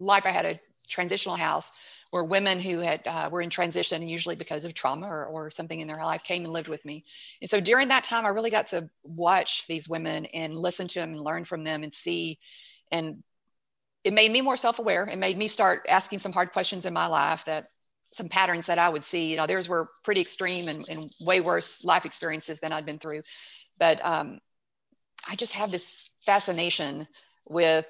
life, 0.00 0.26
I 0.26 0.30
had 0.30 0.46
a 0.46 0.58
transitional 0.88 1.36
house 1.36 1.72
where 2.10 2.24
women 2.24 2.60
who 2.60 2.80
had 2.80 3.06
uh, 3.06 3.28
were 3.32 3.40
in 3.40 3.48
transition, 3.48 4.06
usually 4.06 4.36
because 4.36 4.64
of 4.64 4.74
trauma 4.74 5.08
or, 5.08 5.26
or 5.26 5.50
something 5.50 5.80
in 5.80 5.88
their 5.88 6.04
life, 6.04 6.22
came 6.22 6.44
and 6.44 6.52
lived 6.52 6.68
with 6.68 6.84
me. 6.84 7.04
And 7.40 7.48
so 7.48 7.58
during 7.58 7.88
that 7.88 8.04
time, 8.04 8.26
I 8.26 8.30
really 8.30 8.50
got 8.50 8.66
to 8.68 8.88
watch 9.02 9.66
these 9.66 9.88
women 9.88 10.26
and 10.26 10.58
listen 10.58 10.88
to 10.88 11.00
them 11.00 11.12
and 11.12 11.20
learn 11.22 11.44
from 11.44 11.64
them 11.64 11.82
and 11.82 11.92
see 11.92 12.38
and 12.92 13.22
it 14.04 14.12
made 14.12 14.30
me 14.30 14.40
more 14.40 14.56
self-aware 14.56 15.04
it 15.04 15.18
made 15.18 15.36
me 15.36 15.48
start 15.48 15.86
asking 15.88 16.18
some 16.18 16.32
hard 16.32 16.52
questions 16.52 16.86
in 16.86 16.92
my 16.92 17.06
life 17.06 17.44
that 17.46 17.66
some 18.12 18.28
patterns 18.28 18.66
that 18.66 18.78
i 18.78 18.88
would 18.88 19.02
see 19.02 19.30
you 19.30 19.36
know 19.36 19.46
theirs 19.46 19.68
were 19.68 19.88
pretty 20.04 20.20
extreme 20.20 20.68
and, 20.68 20.88
and 20.88 21.10
way 21.22 21.40
worse 21.40 21.84
life 21.84 22.04
experiences 22.04 22.60
than 22.60 22.72
i'd 22.72 22.86
been 22.86 22.98
through 22.98 23.22
but 23.78 24.04
um, 24.04 24.38
i 25.28 25.36
just 25.36 25.54
have 25.54 25.70
this 25.70 26.10
fascination 26.20 27.06
with 27.48 27.86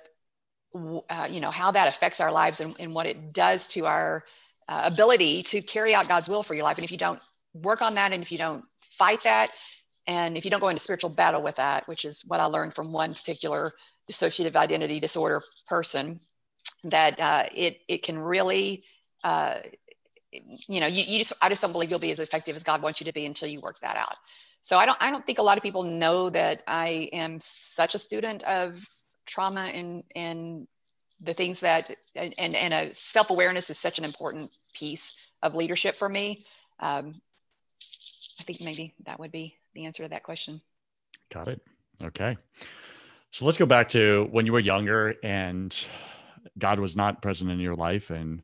uh, 0.74 1.28
you 1.30 1.40
know 1.40 1.50
how 1.50 1.70
that 1.70 1.88
affects 1.88 2.20
our 2.20 2.32
lives 2.32 2.60
and, 2.60 2.74
and 2.80 2.94
what 2.94 3.06
it 3.06 3.32
does 3.32 3.66
to 3.68 3.86
our 3.86 4.24
uh, 4.68 4.82
ability 4.90 5.42
to 5.42 5.60
carry 5.60 5.94
out 5.94 6.08
god's 6.08 6.28
will 6.28 6.42
for 6.42 6.54
your 6.54 6.64
life. 6.64 6.78
And 6.78 6.84
if 6.84 6.90
you 6.90 6.98
don't 6.98 7.20
work 7.54 7.82
on 7.82 7.94
that 7.96 8.12
and 8.12 8.22
if 8.22 8.32
you 8.32 8.38
don't 8.38 8.64
fight 8.78 9.20
that 9.22 9.50
and 10.06 10.36
if 10.36 10.44
you 10.44 10.50
don't 10.50 10.60
go 10.60 10.68
into 10.68 10.80
spiritual 10.80 11.10
battle 11.10 11.42
with 11.42 11.56
that, 11.56 11.86
which 11.86 12.04
is 12.04 12.22
what 12.26 12.40
I 12.40 12.44
learned 12.46 12.74
from 12.74 12.92
one 12.92 13.14
particular 13.14 13.72
dissociative 14.10 14.56
identity 14.56 14.98
disorder 14.98 15.40
person, 15.68 16.20
that 16.84 17.20
uh, 17.20 17.44
it 17.54 17.80
it 17.88 18.02
can 18.02 18.18
really 18.18 18.84
uh, 19.22 19.58
you 20.32 20.80
know 20.80 20.86
you, 20.86 21.04
you 21.06 21.18
just 21.18 21.34
i 21.42 21.48
just 21.48 21.60
don't 21.60 21.72
believe 21.72 21.90
you'll 21.90 21.98
be 21.98 22.10
as 22.10 22.18
effective 22.18 22.56
as 22.56 22.62
god 22.62 22.82
wants 22.82 23.00
you 23.00 23.04
to 23.04 23.12
be 23.12 23.26
until 23.26 23.48
you 23.48 23.60
work 23.60 23.78
that 23.80 23.96
out 23.96 24.16
so 24.62 24.78
i 24.78 24.86
don't 24.86 24.98
i 25.00 25.10
don't 25.10 25.26
think 25.26 25.38
a 25.38 25.42
lot 25.42 25.58
of 25.58 25.62
people 25.62 25.82
know 25.82 26.30
that 26.30 26.62
i 26.66 27.08
am 27.12 27.38
such 27.40 27.94
a 27.94 27.98
student 27.98 28.42
of 28.44 28.82
trauma 29.26 29.70
and 29.74 30.02
and 30.16 30.66
the 31.22 31.34
things 31.34 31.60
that 31.60 31.96
and 32.16 32.34
and 32.38 32.74
a 32.74 32.92
self-awareness 32.92 33.70
is 33.70 33.78
such 33.78 33.98
an 33.98 34.04
important 34.04 34.54
piece 34.74 35.28
of 35.42 35.54
leadership 35.54 35.94
for 35.94 36.08
me. 36.08 36.44
Um, 36.80 37.12
i 38.40 38.44
think 38.44 38.64
maybe 38.64 38.94
that 39.04 39.20
would 39.20 39.30
be 39.30 39.56
the 39.74 39.84
answer 39.84 40.02
to 40.02 40.08
that 40.08 40.24
question. 40.24 40.60
Got 41.32 41.48
it. 41.48 41.60
Okay. 42.02 42.36
So 43.30 43.44
let's 43.44 43.56
go 43.56 43.66
back 43.66 43.88
to 43.90 44.28
when 44.30 44.46
you 44.46 44.52
were 44.52 44.60
younger 44.60 45.14
and 45.22 45.88
god 46.58 46.80
was 46.80 46.96
not 46.96 47.22
present 47.22 47.50
in 47.50 47.60
your 47.60 47.76
life 47.76 48.10
and 48.10 48.42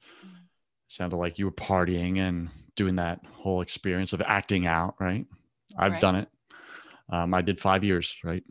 sounded 0.86 1.16
like 1.16 1.38
you 1.38 1.44
were 1.44 1.52
partying 1.52 2.18
and 2.18 2.48
doing 2.76 2.96
that 2.96 3.20
whole 3.34 3.60
experience 3.60 4.12
of 4.12 4.22
acting 4.22 4.66
out 4.66 4.94
right 5.00 5.26
i've 5.76 5.92
right. 5.92 6.00
done 6.00 6.16
it. 6.16 6.28
Um, 7.10 7.34
i 7.34 7.42
did 7.42 7.60
five 7.60 7.84
years 7.84 8.18
right? 8.24 8.42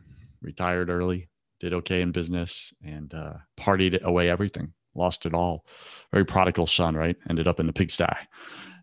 Retired 0.42 0.90
early 0.90 1.30
did 1.60 1.74
okay 1.74 2.02
in 2.02 2.12
business 2.12 2.74
and 2.84 3.14
uh, 3.14 3.34
partied 3.58 4.02
away 4.04 4.30
everything 4.30 4.74
lost 4.96 5.26
it 5.26 5.34
all. 5.34 5.66
Very 6.12 6.26
prodigal 6.26 6.68
son 6.68 6.96
right? 6.96 7.16
Ended 7.30 7.48
up 7.48 7.60
in 7.60 7.68
the 7.68 7.74
pigsty. 7.74 8.06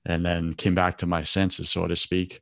And 0.06 0.24
then 0.24 0.54
came 0.54 0.74
back 0.74 0.98
to 0.98 1.06
my 1.06 1.22
senses 1.22 1.70
so 1.70 1.86
to 1.86 1.96
speak. 1.96 2.40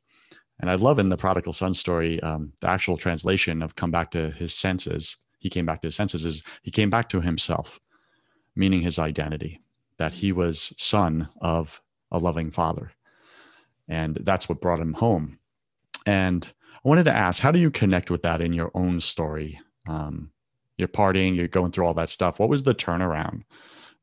And 0.59 0.69
i 0.69 0.75
love 0.75 0.99
in 0.99 1.09
the 1.09 1.17
prodigal 1.17 1.53
son 1.53 1.73
story 1.73 2.21
um, 2.21 2.53
the 2.61 2.69
actual 2.69 2.97
translation 2.97 3.61
of 3.61 3.75
come 3.75 3.91
back 3.91 4.11
to 4.11 4.31
his 4.31 4.53
senses. 4.53 5.17
He 5.39 5.49
came 5.49 5.65
back 5.65 5.81
to 5.81 5.87
his 5.87 5.95
senses 5.95 6.25
is 6.25 6.43
he 6.61 6.71
came 6.71 6.89
back 6.89 7.09
to 7.09 7.21
himself 7.21 7.79
meaning 8.55 8.81
his 8.81 8.99
identity 8.99 9.61
that 9.97 10.13
he 10.13 10.31
was 10.31 10.73
son 10.77 11.29
of 11.41 11.81
a 12.11 12.17
loving 12.17 12.51
father. 12.51 12.91
And 13.87 14.17
that's 14.21 14.47
what 14.47 14.61
brought 14.61 14.79
him 14.79 14.93
home. 14.93 15.39
And 16.05 16.49
I 16.75 16.87
wanted 16.87 17.05
to 17.05 17.15
ask, 17.15 17.41
how 17.41 17.51
do 17.51 17.59
you 17.59 17.71
connect 17.71 18.11
with 18.11 18.23
that 18.23 18.41
in 18.41 18.53
your 18.53 18.71
own 18.73 18.99
story? 18.99 19.59
Um, 19.87 20.31
you're 20.77 20.87
partying, 20.87 21.35
you're 21.35 21.47
going 21.47 21.71
through 21.71 21.85
all 21.85 21.93
that 21.95 22.09
stuff. 22.09 22.39
What 22.39 22.49
was 22.49 22.63
the 22.63 22.75
turnaround? 22.75 23.43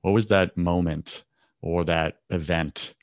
What 0.03 0.13
was 0.13 0.29
that 0.29 0.57
moment 0.57 1.25
or 1.61 1.85
that 1.85 2.19
event 2.31 2.95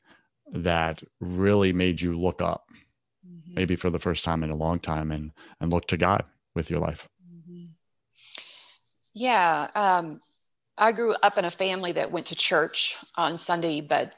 that 0.51 1.03
really 1.19 1.73
made 1.73 2.01
you 2.01 2.19
look 2.19 2.41
up, 2.41 2.65
mm-hmm. 3.27 3.53
maybe 3.53 3.75
for 3.75 3.89
the 3.89 3.99
first 3.99 4.23
time 4.23 4.43
in 4.43 4.49
a 4.49 4.55
long 4.55 4.79
time, 4.79 5.11
and 5.11 5.31
and 5.59 5.71
look 5.71 5.87
to 5.87 5.97
God 5.97 6.23
with 6.55 6.69
your 6.69 6.79
life? 6.79 7.07
Mm-hmm. 7.29 7.65
Yeah, 9.13 9.67
um, 9.75 10.21
I 10.77 10.91
grew 10.91 11.13
up 11.21 11.37
in 11.37 11.45
a 11.45 11.51
family 11.51 11.91
that 11.93 12.11
went 12.11 12.27
to 12.27 12.35
church 12.35 12.95
on 13.15 13.37
Sunday, 13.37 13.81
but 13.81 14.13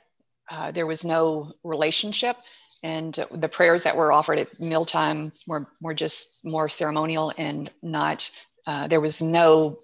uh, 0.51 0.71
there 0.71 0.87
was 0.87 1.03
no 1.03 1.53
relationship. 1.63 2.37
And 2.83 3.13
the 3.31 3.49
prayers 3.49 3.83
that 3.83 3.95
were 3.95 4.11
offered 4.11 4.39
at 4.39 4.59
mealtime 4.59 5.31
were, 5.47 5.67
were 5.81 5.93
just 5.93 6.45
more 6.45 6.69
ceremonial 6.69 7.33
and 7.37 7.69
not, 7.81 8.29
uh, 8.65 8.87
there 8.87 9.01
was 9.01 9.21
no, 9.21 9.77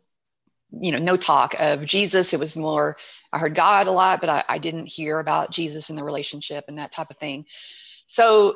you 0.72 0.92
know, 0.92 0.98
no 0.98 1.18
talk 1.18 1.56
of 1.60 1.86
Jesus. 1.86 2.34
It 2.34 2.40
was 2.40 2.56
more, 2.56 2.98
I 3.34 3.40
heard 3.40 3.56
God 3.56 3.88
a 3.88 3.92
lot, 3.92 4.22
but 4.22 4.30
I, 4.30 4.44
I 4.48 4.58
didn't 4.58 4.92
hear 4.92 5.20
about 5.20 5.52
Jesus 5.52 5.90
and 5.90 5.98
the 5.98 6.04
relationship 6.04 6.66
and 6.68 6.78
that 6.78 6.92
type 6.92 7.10
of 7.10 7.18
thing. 7.18 7.46
So 8.08 8.56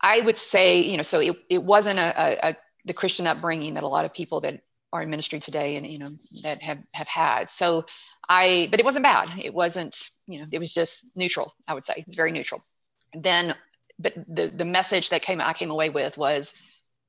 I 0.00 0.20
would 0.20 0.38
say, 0.38 0.80
you 0.80 0.96
know, 0.96 1.02
so 1.02 1.20
it, 1.20 1.36
it 1.48 1.62
wasn't 1.62 1.98
a, 1.98 2.14
a, 2.16 2.50
a 2.50 2.56
the 2.84 2.94
Christian 2.94 3.26
upbringing 3.26 3.74
that 3.74 3.82
a 3.82 3.88
lot 3.88 4.04
of 4.04 4.14
people 4.14 4.40
that 4.42 4.60
are 4.92 5.02
in 5.02 5.10
ministry 5.10 5.40
today 5.40 5.76
and 5.76 5.86
you 5.86 5.98
know 5.98 6.08
that 6.42 6.62
have 6.62 6.78
have 6.92 7.08
had 7.08 7.50
so 7.50 7.84
i 8.28 8.68
but 8.70 8.80
it 8.80 8.86
wasn't 8.86 9.02
bad 9.02 9.28
it 9.38 9.52
wasn't 9.52 10.10
you 10.26 10.38
know 10.38 10.46
it 10.50 10.58
was 10.58 10.72
just 10.72 11.10
neutral 11.14 11.52
i 11.66 11.74
would 11.74 11.84
say 11.84 11.94
it's 12.06 12.16
very 12.16 12.32
neutral 12.32 12.60
then 13.14 13.54
but 13.98 14.14
the 14.28 14.48
the 14.48 14.64
message 14.64 15.10
that 15.10 15.22
came 15.22 15.40
i 15.40 15.52
came 15.52 15.70
away 15.70 15.90
with 15.90 16.16
was 16.18 16.54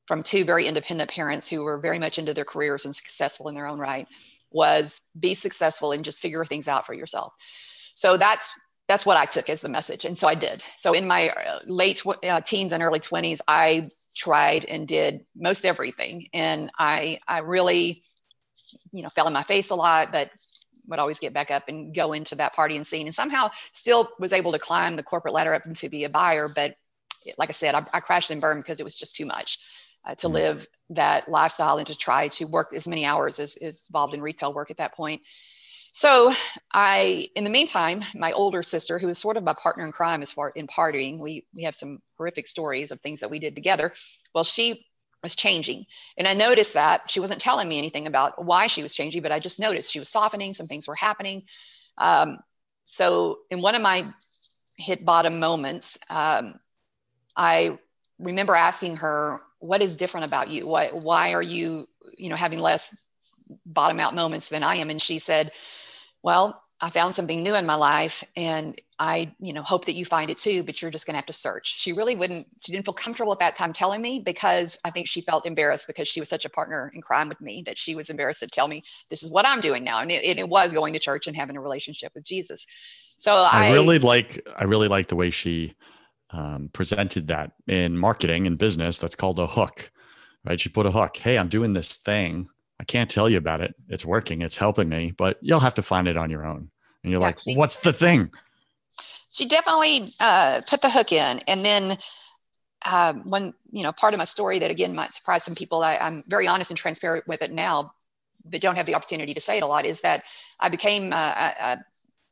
from 0.08 0.24
two 0.24 0.44
very 0.44 0.66
independent 0.66 1.10
parents 1.10 1.48
who 1.48 1.64
were 1.64 1.78
very 1.78 2.00
much 2.00 2.18
into 2.18 2.34
their 2.34 2.46
careers 2.46 2.86
and 2.86 2.96
successful 2.96 3.48
in 3.48 3.56
their 3.56 3.68
own 3.68 3.80
right 3.80 4.08
was 4.52 5.02
be 5.20 5.34
successful 5.34 5.92
and 5.92 6.04
just 6.04 6.22
figure 6.22 6.44
things 6.46 6.68
out 6.68 6.86
for 6.86 6.94
yourself 6.94 7.34
so 7.94 8.18
that's 8.18 8.50
that's 8.90 9.06
what 9.06 9.18
I 9.18 9.26
took 9.26 9.50
as 9.52 9.62
the 9.62 9.70
message. 9.70 10.04
And 10.04 10.18
so 10.18 10.28
I 10.28 10.34
did. 10.34 10.64
So 10.76 10.94
in 10.94 11.08
my 11.08 11.30
uh, 11.30 11.60
late 11.68 12.02
uh, 12.24 12.42
teens 12.42 12.74
and 12.74 12.82
early 12.82 13.00
20s, 13.00 13.40
I 13.48 13.88
tried 14.16 14.66
and 14.66 14.88
did 14.88 15.26
most 15.36 15.64
everything. 15.64 16.28
And 16.34 16.72
I, 16.78 17.20
I 17.28 17.40
really, 17.40 18.04
you 18.92 19.04
know, 19.04 19.10
fell 19.10 19.28
on 19.28 19.34
my 19.34 19.44
face 19.44 19.70
a 19.70 19.76
lot, 19.76 20.12
but 20.12 20.32
would 20.90 21.00
always 21.00 21.20
get 21.20 21.34
back 21.34 21.52
up 21.52 21.64
and 21.68 21.94
go 21.94 22.14
into 22.14 22.36
that 22.36 22.54
party 22.54 22.76
and 22.76 22.86
scene 22.86 23.08
and 23.08 23.16
somehow 23.16 23.50
still 23.74 24.10
was 24.20 24.34
able 24.34 24.52
to 24.52 24.60
climb 24.60 24.96
the 24.96 25.04
corporate 25.04 25.34
ladder 25.34 25.54
up 25.54 25.66
and 25.66 25.76
to 25.78 25.90
be 25.90 26.04
a 26.04 26.10
buyer. 26.10 26.50
But 26.54 26.76
like 27.38 27.50
I 27.50 27.54
said, 27.54 27.76
I, 27.76 27.86
I 27.94 28.00
crashed 28.00 28.32
and 28.32 28.42
burned 28.42 28.64
because 28.64 28.80
it 28.80 28.84
was 28.84 28.96
just 28.96 29.16
too 29.16 29.26
much. 29.26 29.60
Uh, 30.06 30.16
to 30.16 30.28
mm-hmm. 30.28 30.36
live 30.36 30.68
that 30.92 31.28
lifestyle 31.28 31.78
and 31.78 31.86
to 31.86 31.96
try 31.96 32.30
to 32.30 32.46
work 32.46 32.74
as 32.74 32.88
many 32.88 33.06
hours 33.06 33.38
as 33.38 33.58
is 33.58 33.86
involved 33.90 34.14
in 34.14 34.22
retail 34.22 34.54
work 34.54 34.72
at 34.72 34.78
that 34.78 34.96
point. 34.96 35.22
So 35.92 36.32
I, 36.74 37.28
in 37.36 37.44
the 37.44 37.50
meantime, 37.50 38.04
my 38.16 38.32
older 38.32 38.64
sister, 38.64 38.98
who 38.98 39.10
is 39.10 39.18
sort 39.18 39.36
of 39.36 39.44
my 39.44 39.54
partner 39.62 39.86
in 39.86 39.92
crime 39.92 40.22
as 40.22 40.32
far 40.32 40.52
in 40.56 40.68
partying, 40.68 41.20
we 41.20 41.46
we 41.54 41.64
have 41.64 41.76
some 41.76 42.00
horrific 42.18 42.48
stories 42.48 42.92
of 42.92 43.02
things 43.02 43.20
that 43.20 43.30
we 43.30 43.40
did 43.40 43.56
together. 43.56 43.92
Well, 44.34 44.46
she 44.46 44.86
was 45.24 45.36
changing, 45.36 45.86
and 46.18 46.28
I 46.28 46.34
noticed 46.34 46.74
that 46.74 47.10
she 47.12 47.20
wasn't 47.20 47.42
telling 47.42 47.68
me 47.68 47.78
anything 47.78 48.08
about 48.08 48.44
why 48.44 48.68
she 48.68 48.84
was 48.84 48.96
changing, 48.96 49.22
but 49.22 49.32
I 49.32 49.40
just 49.40 49.60
noticed 49.60 49.92
she 49.92 50.00
was 50.00 50.10
softening. 50.10 50.54
Some 50.54 50.68
things 50.68 50.88
were 50.88 50.96
happening. 50.96 51.44
Um, 51.98 52.40
so 52.84 53.40
in 53.50 53.62
one 53.62 53.76
of 53.76 53.82
my 53.82 54.06
hit 54.78 55.04
bottom 55.04 55.40
moments, 55.40 55.98
um, 56.10 56.60
I 57.36 57.78
remember 58.18 58.56
asking 58.56 58.98
her, 58.98 59.42
"What 59.60 59.82
is 59.82 59.98
different 59.98 60.26
about 60.26 60.52
you? 60.52 60.68
Why 60.68 60.90
why 60.90 61.34
are 61.34 61.42
you 61.42 61.88
you 62.18 62.30
know 62.30 62.36
having 62.36 62.60
less 62.60 62.96
bottom 63.66 64.00
out 64.00 64.16
moments 64.16 64.50
than 64.50 64.64
I 64.64 64.78
am?" 64.78 64.90
And 64.90 65.02
she 65.02 65.20
said 65.20 65.52
well, 66.22 66.62
I 66.82 66.90
found 66.90 67.16
something 67.16 67.44
new 67.44 67.56
in 67.56 67.66
my 67.66 67.76
life 67.76 68.24
and 68.36 68.80
I, 69.00 69.34
you 69.40 69.54
know, 69.54 69.62
hope 69.62 69.86
that 69.86 69.94
you 69.94 70.06
find 70.06 70.30
it 70.30 70.38
too, 70.38 70.62
but 70.64 70.82
you're 70.82 70.92
just 70.92 71.06
going 71.06 71.14
to 71.14 71.18
have 71.18 71.26
to 71.28 71.34
search. 71.34 71.80
She 71.80 71.94
really 71.94 72.16
wouldn't, 72.16 72.46
she 72.62 72.72
didn't 72.72 72.86
feel 72.86 72.94
comfortable 72.94 73.32
at 73.32 73.40
that 73.40 73.56
time 73.56 73.72
telling 73.72 74.02
me 74.02 74.20
because 74.20 74.78
I 74.84 74.92
think 74.92 75.08
she 75.08 75.22
felt 75.22 75.46
embarrassed 75.46 75.88
because 75.88 76.08
she 76.08 76.20
was 76.20 76.28
such 76.28 76.46
a 76.46 76.50
partner 76.50 76.92
in 76.94 77.02
crime 77.02 77.30
with 77.30 77.40
me 77.40 77.64
that 77.66 77.78
she 77.78 77.96
was 77.96 78.10
embarrassed 78.10 78.42
to 78.42 78.48
tell 78.48 78.68
me 78.68 78.82
this 79.10 79.24
is 79.24 79.32
what 79.32 79.46
I'm 79.48 79.62
doing 79.62 79.84
now. 79.84 80.02
And 80.02 80.12
it, 80.12 80.38
it 80.38 80.50
was 80.50 80.74
going 80.74 80.94
to 80.94 81.00
church 81.00 81.28
and 81.28 81.36
having 81.36 81.56
a 81.56 81.62
relationship 81.62 82.12
with 82.14 82.26
Jesus. 82.26 82.66
So 83.18 83.36
I, 83.36 83.70
I 83.70 83.72
really 83.72 84.00
like, 84.00 84.46
I 84.58 84.66
really 84.66 84.88
like 84.88 85.08
the 85.08 85.16
way 85.16 85.30
she 85.30 85.76
um, 86.32 86.70
presented 86.74 87.30
that 87.30 87.52
in 87.68 87.98
marketing 87.98 88.48
and 88.48 88.58
business. 88.58 89.00
That's 89.00 89.16
called 89.16 89.40
a 89.40 89.48
hook, 89.48 89.92
right? 90.46 90.60
She 90.60 90.70
put 90.70 90.86
a 90.86 90.92
hook. 90.92 91.18
Hey, 91.18 91.38
I'm 91.38 91.50
doing 91.50 91.74
this 91.74 91.98
thing 91.98 92.50
I 92.80 92.86
can't 92.86 93.10
tell 93.10 93.30
you 93.30 93.38
about 93.38 93.62
it. 93.62 93.76
It's 93.90 94.06
working, 94.06 94.42
it's 94.42 94.56
helping 94.56 94.88
me, 94.88 95.14
but 95.18 95.38
you'll 95.42 95.60
have 95.60 95.74
to 95.76 95.82
find 95.82 96.08
it 96.08 96.18
on 96.18 96.30
your 96.30 96.46
own. 96.46 96.70
And 97.04 97.12
you're 97.12 97.20
like, 97.20 97.40
what's 97.46 97.78
the 97.78 97.94
thing? 97.94 98.32
She 99.32 99.48
definitely 99.48 100.14
uh, 100.20 100.62
put 100.68 100.82
the 100.82 100.90
hook 100.90 101.12
in. 101.12 101.40
And 101.48 101.66
then 101.66 101.98
um, 102.90 103.30
when, 103.30 103.54
you 103.72 103.84
know, 103.84 103.92
part 103.92 104.14
of 104.14 104.18
my 104.18 104.24
story 104.26 104.60
that 104.60 104.72
again 104.72 104.96
might 104.96 105.14
surprise 105.14 105.44
some 105.44 105.56
people, 105.56 105.84
I, 105.84 105.98
I'm 105.98 106.24
very 106.28 106.48
honest 106.48 106.72
and 106.72 106.78
transparent 106.78 107.28
with 107.28 107.42
it 107.42 107.52
now, 107.52 107.94
but 108.46 108.62
don't 108.62 108.76
have 108.76 108.86
the 108.86 108.96
opportunity 108.96 109.34
to 109.34 109.42
say 109.42 109.58
it 109.58 109.64
a 109.64 109.68
lot, 109.68 109.86
is 109.86 110.02
that 110.02 110.24
I 110.60 110.70
became, 110.70 111.14
uh, 111.14 111.16
I, 111.16 111.56
I 111.60 111.78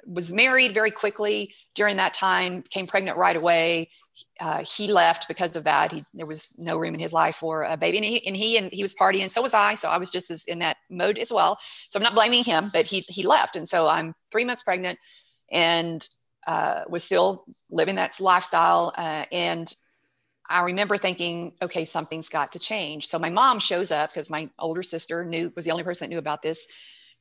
was 0.06 0.32
married 0.32 0.74
very 0.74 0.92
quickly 0.92 1.54
during 1.75 1.98
that 1.98 2.13
time, 2.13 2.62
became 2.62 2.88
pregnant 2.88 3.18
right 3.18 3.36
away, 3.36 3.89
uh, 4.39 4.63
he 4.63 4.92
left 4.92 5.27
because 5.27 5.56
of 5.56 5.63
that. 5.66 5.92
He, 5.92 6.04
there 6.13 6.25
was 6.25 6.56
no 6.58 6.77
room 6.77 6.94
in 6.94 7.00
his 7.00 7.13
life 7.13 7.36
for 7.36 7.63
a 7.63 7.77
baby, 7.77 7.98
and 7.98 8.06
he 8.06 8.25
and 8.25 8.36
he 8.36 8.58
and 8.58 8.70
he 8.72 8.82
was 8.82 8.94
partying. 8.94 9.30
So 9.30 9.42
was 9.42 9.54
I. 9.54 9.75
So 9.75 9.89
I 9.89 9.98
was 9.98 10.10
just 10.10 10.32
as 10.32 10.46
in 10.46 10.60
that 10.60 10.77
mode 10.89 11.18
as 11.18 11.32
well. 11.32 11.58
So 11.89 12.00
I'm 12.00 12.04
not 12.04 12.16
blaming 12.16 12.44
him, 12.44 12.70
but 12.74 12.86
he 12.86 13.01
he 13.01 13.24
left, 13.24 13.56
and 13.56 13.68
so 13.68 13.88
I'm 13.88 14.13
three 14.32 14.46
months 14.46 14.63
pregnant, 14.63 14.98
and 15.51 16.08
uh, 16.48 16.84
was 16.89 17.04
still 17.04 17.46
living 17.70 17.96
that 17.96 18.20
lifestyle. 18.20 18.94
Uh, 18.98 19.25
and 19.32 19.74
I 20.50 20.63
remember 20.63 20.98
thinking, 20.98 21.54
okay, 21.62 21.86
something's 21.86 22.30
got 22.30 22.54
to 22.54 22.60
change. 22.60 23.08
So 23.08 23.20
my 23.20 23.30
mom 23.30 23.60
shows 23.60 23.92
up 23.92 24.10
because 24.10 24.30
my 24.30 24.50
older 24.58 24.84
sister 24.84 25.25
knew 25.25 25.51
was 25.56 25.66
the 25.66 25.72
only 25.72 25.84
person 25.84 26.06
that 26.06 26.13
knew 26.13 26.20
about 26.20 26.42
this. 26.42 26.68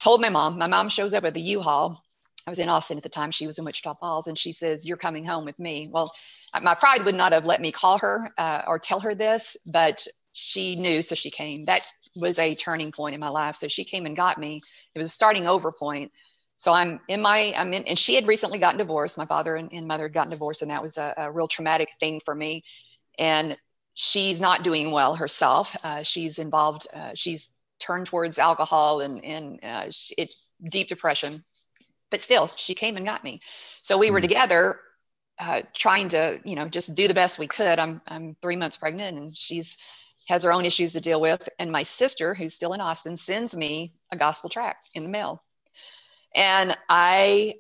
Told 0.01 0.21
my 0.21 0.29
mom. 0.29 0.59
My 0.59 0.69
mom 0.69 0.89
shows 0.89 1.13
up 1.13 1.25
at 1.25 1.35
the 1.35 1.41
U-Haul. 1.41 2.01
I 2.47 2.51
was 2.51 2.61
in 2.61 2.69
Austin 2.69 2.97
at 2.97 3.03
the 3.03 3.09
time. 3.09 3.33
She 3.33 3.47
was 3.47 3.59
in 3.59 3.65
Wichita 3.65 3.95
Falls, 3.95 4.29
and 4.29 4.39
she 4.39 4.53
says, 4.53 4.87
"You're 4.87 4.97
coming 4.97 5.25
home 5.25 5.45
with 5.45 5.59
me." 5.59 5.89
Well 5.91 6.13
my 6.63 6.75
pride 6.75 7.05
would 7.05 7.15
not 7.15 7.33
have 7.33 7.47
let 7.47 7.61
me 7.61 7.73
call 7.73 7.99
her 7.99 8.31
uh, 8.39 8.63
or 8.67 8.79
tell 8.79 9.01
her 9.01 9.15
this, 9.15 9.57
but 9.67 10.07
she 10.33 10.77
knew, 10.77 11.03
so 11.03 11.15
she 11.15 11.31
came. 11.31 11.65
That 11.65 11.83
was 12.15 12.39
a 12.39 12.55
turning 12.55 12.93
point 12.93 13.15
in 13.15 13.21
my 13.21 13.29
life. 13.29 13.57
So 13.57 13.69
she 13.69 13.85
came 13.85 14.07
and 14.07 14.17
got 14.17 14.39
me. 14.39 14.61
It 14.95 14.99
was 14.99 15.09
a 15.09 15.11
starting 15.11 15.47
over 15.47 15.73
point. 15.73 16.13
So 16.57 16.73
I'm 16.73 17.01
in 17.09 17.21
my, 17.21 17.53
I'm 17.57 17.73
in, 17.75 17.85
and 17.85 17.99
she 17.99 18.15
had 18.15 18.27
recently 18.27 18.59
gotten 18.59 18.79
divorced. 18.79 19.19
My 19.19 19.27
father 19.27 19.57
and, 19.57 19.73
and 19.73 19.87
mother 19.87 20.05
had 20.05 20.15
gotten 20.15 20.31
divorced, 20.31 20.63
and 20.63 20.71
that 20.71 20.83
was 20.83 20.97
a, 20.97 21.15
a 21.17 21.31
real 21.31 21.49
traumatic 21.49 21.91
thing 22.01 22.21
for 22.25 22.35
me. 22.35 22.65
And 23.19 23.57
she's 23.95 24.41
not 24.41 24.63
doing 24.63 24.91
well 24.91 25.17
herself. 25.17 25.77
Uh, 25.85 26.03
she's 26.03 26.39
involved, 26.39 26.87
uh, 26.95 27.11
she's 27.15 27.53
turned 27.79 28.07
towards 28.07 28.39
alcohol 28.39 29.01
and, 29.01 29.25
and 29.25 29.61
uh, 29.63 29.85
it's 30.17 30.51
deep 30.71 30.89
depression. 30.89 31.43
But 32.11 32.21
still, 32.21 32.51
she 32.57 32.75
came 32.75 32.97
and 32.97 33.05
got 33.05 33.25
me. 33.25 33.41
So 33.83 33.99
we 33.99 34.11
were 34.11 34.19
mm-hmm. 34.19 34.29
together 34.29 34.81
uh, 35.39 35.63
trying 35.75 36.09
to, 36.11 36.41
you 36.45 36.57
know, 36.57 36.69
just 36.69 36.95
do 36.95 37.09
the 37.09 37.15
best 37.15 37.39
we 37.39 37.47
could. 37.47 37.79
I'm, 37.79 38.01
I'm 38.07 38.37
three 38.41 38.57
months 38.57 38.77
pregnant 38.77 39.19
and 39.19 39.37
she's 39.37 39.77
has 40.29 40.43
her 40.45 40.53
own 40.53 40.65
issues 40.65 40.95
to 40.95 41.01
deal 41.01 41.21
with. 41.21 41.49
And 41.59 41.71
my 41.71 41.83
sister, 41.83 42.35
who's 42.35 42.55
still 42.55 42.73
in 42.73 42.81
Austin, 42.81 43.17
sends 43.17 43.55
me 43.55 43.95
a 44.11 44.17
gospel 44.17 44.51
tract 44.51 44.91
in 44.95 45.03
the 45.03 45.09
mail. 45.09 45.43
And 46.37 46.77
I, 46.89 47.55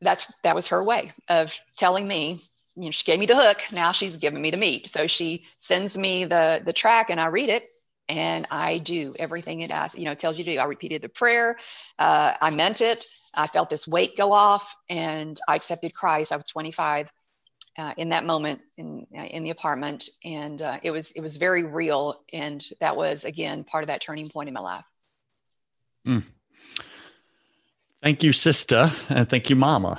that's, 0.00 0.38
that 0.40 0.54
was 0.54 0.68
her 0.68 0.84
way 0.84 1.12
of 1.28 1.58
telling 1.76 2.06
me, 2.06 2.40
you 2.76 2.84
know, 2.84 2.90
she 2.90 3.04
gave 3.04 3.18
me 3.18 3.26
the 3.26 3.36
hook. 3.36 3.62
Now 3.72 3.92
she's 3.92 4.18
giving 4.18 4.42
me 4.42 4.50
the 4.50 4.56
meat. 4.58 4.90
So 4.90 5.06
she 5.06 5.46
sends 5.58 5.96
me 5.96 6.24
the, 6.24 6.60
the 6.64 6.72
track 6.72 7.08
and 7.08 7.20
I 7.20 7.28
read 7.28 7.48
it 7.48 7.62
and 8.08 8.46
I 8.50 8.78
do 8.78 9.14
everything 9.18 9.60
it 9.60 9.70
asks, 9.70 9.98
you 9.98 10.04
know, 10.04 10.14
tells 10.14 10.38
you 10.38 10.44
to 10.44 10.52
do. 10.54 10.58
I 10.58 10.64
repeated 10.64 11.02
the 11.02 11.08
prayer. 11.08 11.56
Uh, 11.98 12.34
I 12.40 12.50
meant 12.50 12.80
it. 12.80 13.04
I 13.34 13.46
felt 13.46 13.70
this 13.70 13.88
weight 13.88 14.16
go 14.16 14.32
off 14.32 14.76
and 14.88 15.38
I 15.48 15.56
accepted 15.56 15.94
Christ. 15.94 16.32
I 16.32 16.36
was 16.36 16.46
25 16.46 17.10
uh, 17.78 17.92
in 17.96 18.08
that 18.10 18.24
moment 18.24 18.60
in 18.78 19.06
uh, 19.16 19.22
in 19.24 19.42
the 19.42 19.50
apartment, 19.50 20.08
and 20.24 20.62
uh, 20.62 20.78
it 20.82 20.90
was 20.90 21.12
it 21.12 21.20
was 21.20 21.36
very 21.36 21.64
real, 21.64 22.22
and 22.32 22.64
that 22.80 22.96
was 22.96 23.24
again 23.24 23.64
part 23.64 23.84
of 23.84 23.88
that 23.88 24.00
turning 24.00 24.28
point 24.28 24.48
in 24.48 24.54
my 24.54 24.60
life. 24.60 24.84
Mm. 26.06 26.24
Thank 28.06 28.22
you, 28.22 28.32
sister, 28.32 28.92
and 29.08 29.28
thank 29.28 29.50
you, 29.50 29.56
mama. 29.56 29.98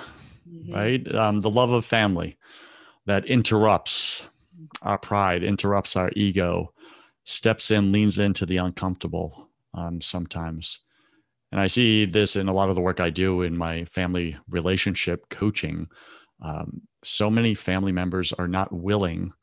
Mm-hmm. 0.50 0.74
Right, 0.74 1.14
um, 1.14 1.42
the 1.42 1.50
love 1.50 1.72
of 1.72 1.84
family 1.84 2.38
that 3.06 3.26
interrupts 3.26 4.24
our 4.82 4.98
pride, 4.98 5.44
interrupts 5.44 5.98
our 5.98 6.10
ego, 6.16 6.72
steps 7.26 7.70
in, 7.70 7.92
leans 7.92 8.18
into 8.18 8.46
the 8.46 8.56
uncomfortable 8.56 9.50
um, 9.74 10.00
sometimes. 10.00 10.80
And 11.52 11.60
I 11.60 11.68
see 11.68 12.06
this 12.06 12.38
in 12.38 12.48
a 12.48 12.54
lot 12.54 12.70
of 12.70 12.76
the 12.76 12.82
work 12.82 13.02
I 13.02 13.10
do 13.10 13.42
in 13.42 13.58
my 13.58 13.84
family 13.84 14.38
relationship 14.50 15.28
coaching. 15.30 15.90
Um, 16.42 16.84
so 17.04 17.30
many 17.30 17.56
family 17.56 17.92
members 17.92 18.32
are 18.32 18.48
not 18.48 18.72
willing 18.72 19.34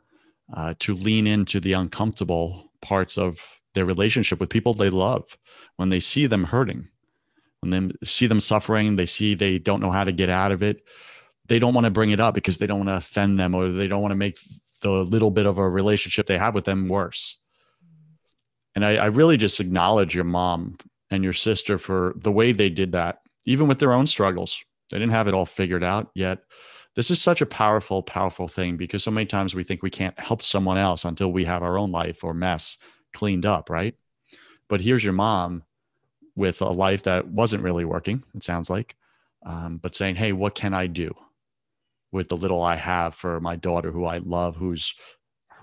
uh, 0.56 0.72
to 0.78 0.94
lean 0.94 1.26
into 1.26 1.60
the 1.60 1.74
uncomfortable 1.74 2.72
parts 2.80 3.18
of 3.18 3.36
their 3.74 3.84
relationship 3.84 4.40
with 4.40 4.48
people 4.48 4.72
they 4.72 4.88
love 4.88 5.36
when 5.76 5.90
they 5.90 6.00
see 6.00 6.26
them 6.26 6.44
hurting 6.44 6.88
when 7.64 7.88
they 7.88 8.06
see 8.06 8.26
them 8.26 8.40
suffering 8.40 8.96
they 8.96 9.06
see 9.06 9.34
they 9.34 9.58
don't 9.58 9.80
know 9.80 9.90
how 9.90 10.04
to 10.04 10.12
get 10.12 10.28
out 10.28 10.52
of 10.52 10.62
it 10.62 10.82
they 11.46 11.58
don't 11.58 11.74
want 11.74 11.84
to 11.84 11.90
bring 11.90 12.10
it 12.10 12.20
up 12.20 12.34
because 12.34 12.58
they 12.58 12.66
don't 12.66 12.78
want 12.78 12.88
to 12.88 12.96
offend 12.96 13.38
them 13.38 13.54
or 13.54 13.70
they 13.70 13.86
don't 13.86 14.02
want 14.02 14.12
to 14.12 14.16
make 14.16 14.38
the 14.80 14.90
little 14.90 15.30
bit 15.30 15.46
of 15.46 15.58
a 15.58 15.68
relationship 15.68 16.26
they 16.26 16.38
have 16.38 16.54
with 16.54 16.64
them 16.64 16.88
worse. 16.88 17.38
And 18.74 18.84
I, 18.84 18.96
I 18.96 19.06
really 19.06 19.36
just 19.36 19.60
acknowledge 19.60 20.14
your 20.14 20.24
mom 20.24 20.78
and 21.10 21.22
your 21.22 21.32
sister 21.32 21.78
for 21.78 22.14
the 22.16 22.32
way 22.32 22.52
they 22.52 22.70
did 22.70 22.92
that 22.92 23.20
even 23.46 23.68
with 23.68 23.78
their 23.78 23.92
own 23.92 24.06
struggles. 24.06 24.62
They 24.90 24.98
didn't 24.98 25.12
have 25.12 25.28
it 25.28 25.34
all 25.34 25.46
figured 25.46 25.84
out 25.84 26.10
yet. 26.14 26.40
This 26.96 27.10
is 27.10 27.20
such 27.20 27.40
a 27.40 27.46
powerful, 27.46 28.02
powerful 28.02 28.48
thing 28.48 28.76
because 28.76 29.02
so 29.02 29.10
many 29.10 29.26
times 29.26 29.54
we 29.54 29.64
think 29.64 29.82
we 29.82 29.90
can't 29.90 30.18
help 30.18 30.42
someone 30.42 30.78
else 30.78 31.04
until 31.04 31.30
we 31.30 31.44
have 31.44 31.62
our 31.62 31.76
own 31.76 31.90
life 31.90 32.24
or 32.24 32.32
mess 32.32 32.78
cleaned 33.12 33.44
up, 33.44 33.68
right? 33.68 33.94
But 34.68 34.80
here's 34.80 35.04
your 35.04 35.12
mom 35.12 35.64
with 36.36 36.60
a 36.60 36.68
life 36.68 37.02
that 37.04 37.28
wasn't 37.28 37.62
really 37.62 37.84
working, 37.84 38.22
it 38.34 38.42
sounds 38.42 38.68
like, 38.68 38.96
um, 39.44 39.78
but 39.78 39.94
saying, 39.94 40.16
hey, 40.16 40.32
what 40.32 40.54
can 40.54 40.74
I 40.74 40.86
do 40.86 41.14
with 42.12 42.28
the 42.28 42.36
little 42.36 42.62
I 42.62 42.76
have 42.76 43.14
for 43.14 43.40
my 43.40 43.56
daughter 43.56 43.90
who 43.90 44.04
I 44.04 44.18
love, 44.18 44.56
who's 44.56 44.94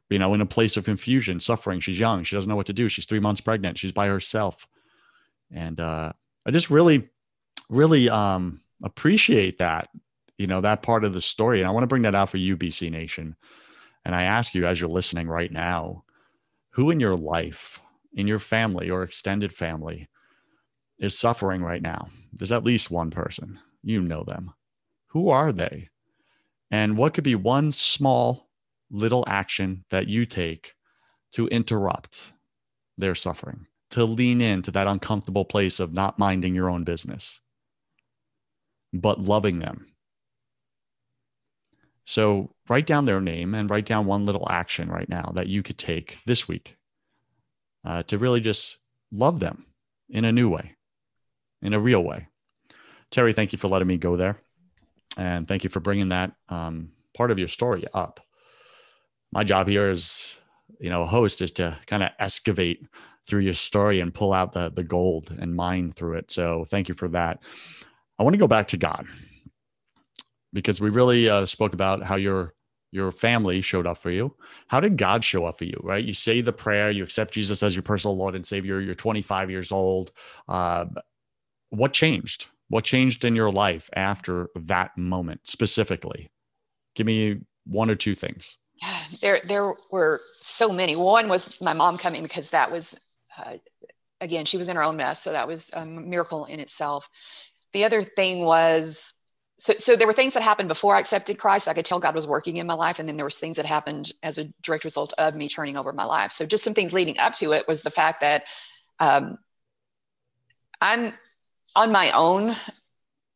you 0.10 0.20
know, 0.20 0.34
in 0.34 0.42
a 0.42 0.46
place 0.46 0.76
of 0.76 0.84
confusion, 0.84 1.40
suffering. 1.40 1.80
She's 1.80 1.98
young. 1.98 2.24
She 2.24 2.36
doesn't 2.36 2.50
know 2.50 2.58
what 2.58 2.66
to 2.66 2.74
do. 2.74 2.90
She's 2.90 3.06
three 3.06 3.22
months 3.22 3.40
pregnant. 3.40 3.78
She's 3.78 3.94
by 3.94 4.08
herself. 4.08 4.68
And 5.50 5.80
uh, 5.80 6.12
I 6.46 6.52
just 6.52 6.70
really, 6.70 7.08
really 7.70 8.10
um, 8.10 8.60
appreciate 8.84 9.60
that 9.60 9.90
you 10.38 10.48
know 10.48 10.62
that 10.62 10.82
part 10.82 11.04
of 11.04 11.14
the 11.14 11.22
story 11.22 11.60
and 11.60 11.68
i 11.68 11.72
want 11.72 11.84
to 11.84 11.88
bring 11.88 12.02
that 12.02 12.16
out 12.16 12.30
for 12.30 12.38
you 12.38 12.58
bc 12.58 12.90
nation 12.90 13.36
and 14.04 14.16
i 14.16 14.24
ask 14.24 14.56
you 14.56 14.66
as 14.66 14.82
you're 14.82 14.90
listening 14.90 15.28
right 15.28 15.52
now 15.52 16.04
who 16.72 16.90
in 16.90 17.00
your 17.00 17.16
life 17.16 17.80
in 18.14 18.28
your 18.28 18.40
family 18.40 18.90
or 18.90 19.04
extended 19.04 19.54
family 19.54 20.10
is 21.02 21.18
suffering 21.18 21.62
right 21.62 21.82
now. 21.82 22.08
There's 22.32 22.52
at 22.52 22.64
least 22.64 22.90
one 22.90 23.12
person. 23.12 23.60
You 23.84 24.02
know 24.02 24.24
them. 24.24 24.54
Who 25.08 25.30
are 25.30 25.52
they? 25.52 25.90
And 26.70 26.96
what 26.96 27.14
could 27.14 27.26
be 27.26 27.36
one 27.36 27.74
small 27.74 28.48
little 28.90 29.26
action 29.28 29.84
that 29.90 30.08
you 30.08 30.26
take 30.26 30.76
to 31.34 31.48
interrupt 31.48 32.32
their 32.98 33.16
suffering 33.16 33.66
to 33.90 34.06
lean 34.06 34.40
into 34.40 34.72
that 34.72 34.88
uncomfortable 34.88 35.44
place 35.44 35.82
of 35.82 35.92
not 35.92 36.20
minding 36.20 36.56
your 36.56 36.70
own 36.70 36.86
business 36.86 37.42
but 38.94 39.20
loving 39.20 39.60
them? 39.60 39.88
So 42.06 42.54
write 42.70 42.86
down 42.86 43.06
their 43.06 43.22
name 43.22 43.56
and 43.56 43.70
write 43.70 43.86
down 43.86 44.06
one 44.06 44.26
little 44.26 44.48
action 44.50 44.90
right 44.90 45.08
now 45.10 45.32
that 45.36 45.48
you 45.48 45.64
could 45.64 45.78
take 45.78 46.20
this 46.26 46.48
week 46.48 46.78
uh, 47.86 48.04
to 48.04 48.18
really 48.18 48.42
just 48.42 48.78
love 49.12 49.40
them 49.40 49.66
in 50.10 50.26
a 50.26 50.32
new 50.32 50.50
way, 50.50 50.76
in 51.62 51.74
a 51.74 51.80
real 51.80 52.04
way. 52.04 52.28
Terri, 53.12 53.36
thank 53.36 53.52
you 53.52 53.58
for 53.58 53.68
letting 53.68 53.88
me 53.88 53.98
go 53.98 54.16
there. 54.16 54.38
And 55.18 55.48
thank 55.48 55.64
you 55.64 55.70
for 55.70 55.82
bringing 55.82 56.10
that 56.10 56.32
um, 56.50 56.92
part 57.14 57.32
of 57.32 57.40
your 57.40 57.50
story 57.50 57.84
up. 57.94 58.22
My 59.34 59.44
job 59.44 59.68
here 59.68 59.90
as 59.90 60.38
you 60.80 60.90
know, 60.90 61.04
a 61.04 61.08
host 61.08 61.42
is 61.42 61.52
to 61.54 61.78
kind 61.86 62.04
of 62.04 62.10
excavate 62.20 62.86
through 63.26 63.42
your 63.42 63.54
story 63.54 64.00
and 64.00 64.14
pull 64.14 64.34
out 64.34 64.54
the, 64.54 64.72
the 64.72 64.84
gold 64.84 65.36
and 65.38 65.56
mine 65.56 65.92
through 65.92 66.18
it. 66.18 66.32
So 66.32 66.66
thank 66.70 66.90
you 66.90 66.96
for 66.96 67.08
that. 67.10 67.42
I 68.18 68.24
want 68.24 68.34
to 68.34 68.40
go 68.40 68.48
back 68.48 68.70
to 68.70 68.78
God 68.78 69.06
because 70.54 70.82
we 70.82 70.90
really 70.90 71.30
uh, 71.30 71.46
spoke 71.46 71.74
about 71.74 72.04
how 72.04 72.16
your 72.16 72.54
your 72.94 73.12
family 73.12 73.62
showed 73.62 73.88
up 73.88 73.98
for 73.98 74.12
you. 74.12 74.36
How 74.68 74.82
did 74.82 74.98
God 74.98 75.24
show 75.24 75.46
up 75.46 75.58
for 75.58 75.64
you? 75.64 75.80
Right? 75.82 76.04
You 76.04 76.14
say 76.14 76.42
the 76.42 76.52
prayer, 76.52 76.92
you 76.92 77.04
accept 77.04 77.34
Jesus 77.34 77.64
as 77.64 77.74
your 77.74 77.84
personal 77.84 78.18
Lord 78.18 78.36
and 78.36 78.46
Savior. 78.46 78.82
You're 78.82 78.96
25 78.96 79.50
years 79.50 79.72
old. 79.72 80.12
Uh, 80.50 80.86
what 81.72 81.94
changed? 81.94 82.48
What 82.70 82.84
changed 82.84 83.26
in 83.26 83.36
your 83.36 83.52
life 83.52 83.90
after 83.96 84.50
that 84.56 84.98
moment 84.98 85.42
specifically? 85.46 86.30
Give 86.96 87.08
me 87.08 87.40
one 87.66 87.90
or 87.90 87.96
two 87.96 88.16
things. 88.16 88.58
There, 89.22 89.40
there 89.44 89.74
were 89.92 90.22
so 90.40 90.72
many. 90.72 90.96
One 90.96 91.28
was 91.28 91.62
my 91.62 91.74
mom 91.74 91.98
coming 91.98 92.24
because 92.24 92.52
that 92.52 92.72
was, 92.72 93.00
uh, 93.38 93.58
again, 94.22 94.46
she 94.46 94.58
was 94.58 94.70
in 94.70 94.78
her 94.78 94.84
own 94.84 94.96
mess, 94.96 95.22
so 95.22 95.34
that 95.34 95.48
was 95.48 95.70
a 95.74 95.86
miracle 95.86 96.46
in 96.46 96.60
itself. 96.60 97.10
The 97.74 97.84
other 97.84 98.04
thing 98.04 98.46
was 98.46 99.14
so, 99.62 99.74
so 99.74 99.96
there 99.96 100.08
were 100.08 100.14
things 100.14 100.34
that 100.34 100.42
happened 100.42 100.70
before 100.70 100.96
I 100.96 101.00
accepted 101.00 101.38
Christ. 101.38 101.68
I 101.68 101.74
could 101.74 101.86
tell 101.86 102.00
God 102.00 102.16
was 102.16 102.26
working 102.26 102.58
in 102.58 102.66
my 102.66 102.74
life. 102.74 102.98
And 102.98 103.08
then 103.08 103.16
there 103.16 103.26
was 103.26 103.38
things 103.38 103.58
that 103.58 103.66
happened 103.68 104.12
as 104.24 104.40
a 104.40 104.46
direct 104.64 104.86
result 104.86 105.14
of 105.20 105.36
me 105.36 105.48
turning 105.48 105.78
over 105.78 105.94
my 105.94 106.06
life. 106.06 106.32
So 106.32 106.48
just 106.48 106.64
some 106.64 106.74
things 106.74 106.94
leading 106.94 107.20
up 107.20 107.36
to 107.36 107.54
it 107.54 107.68
was 107.68 107.84
the 107.84 107.92
fact 107.92 108.22
that 108.22 108.46
um, 109.00 109.38
I'm 110.82 111.14
on 111.76 111.92
my 111.92 112.12
own. 112.12 112.52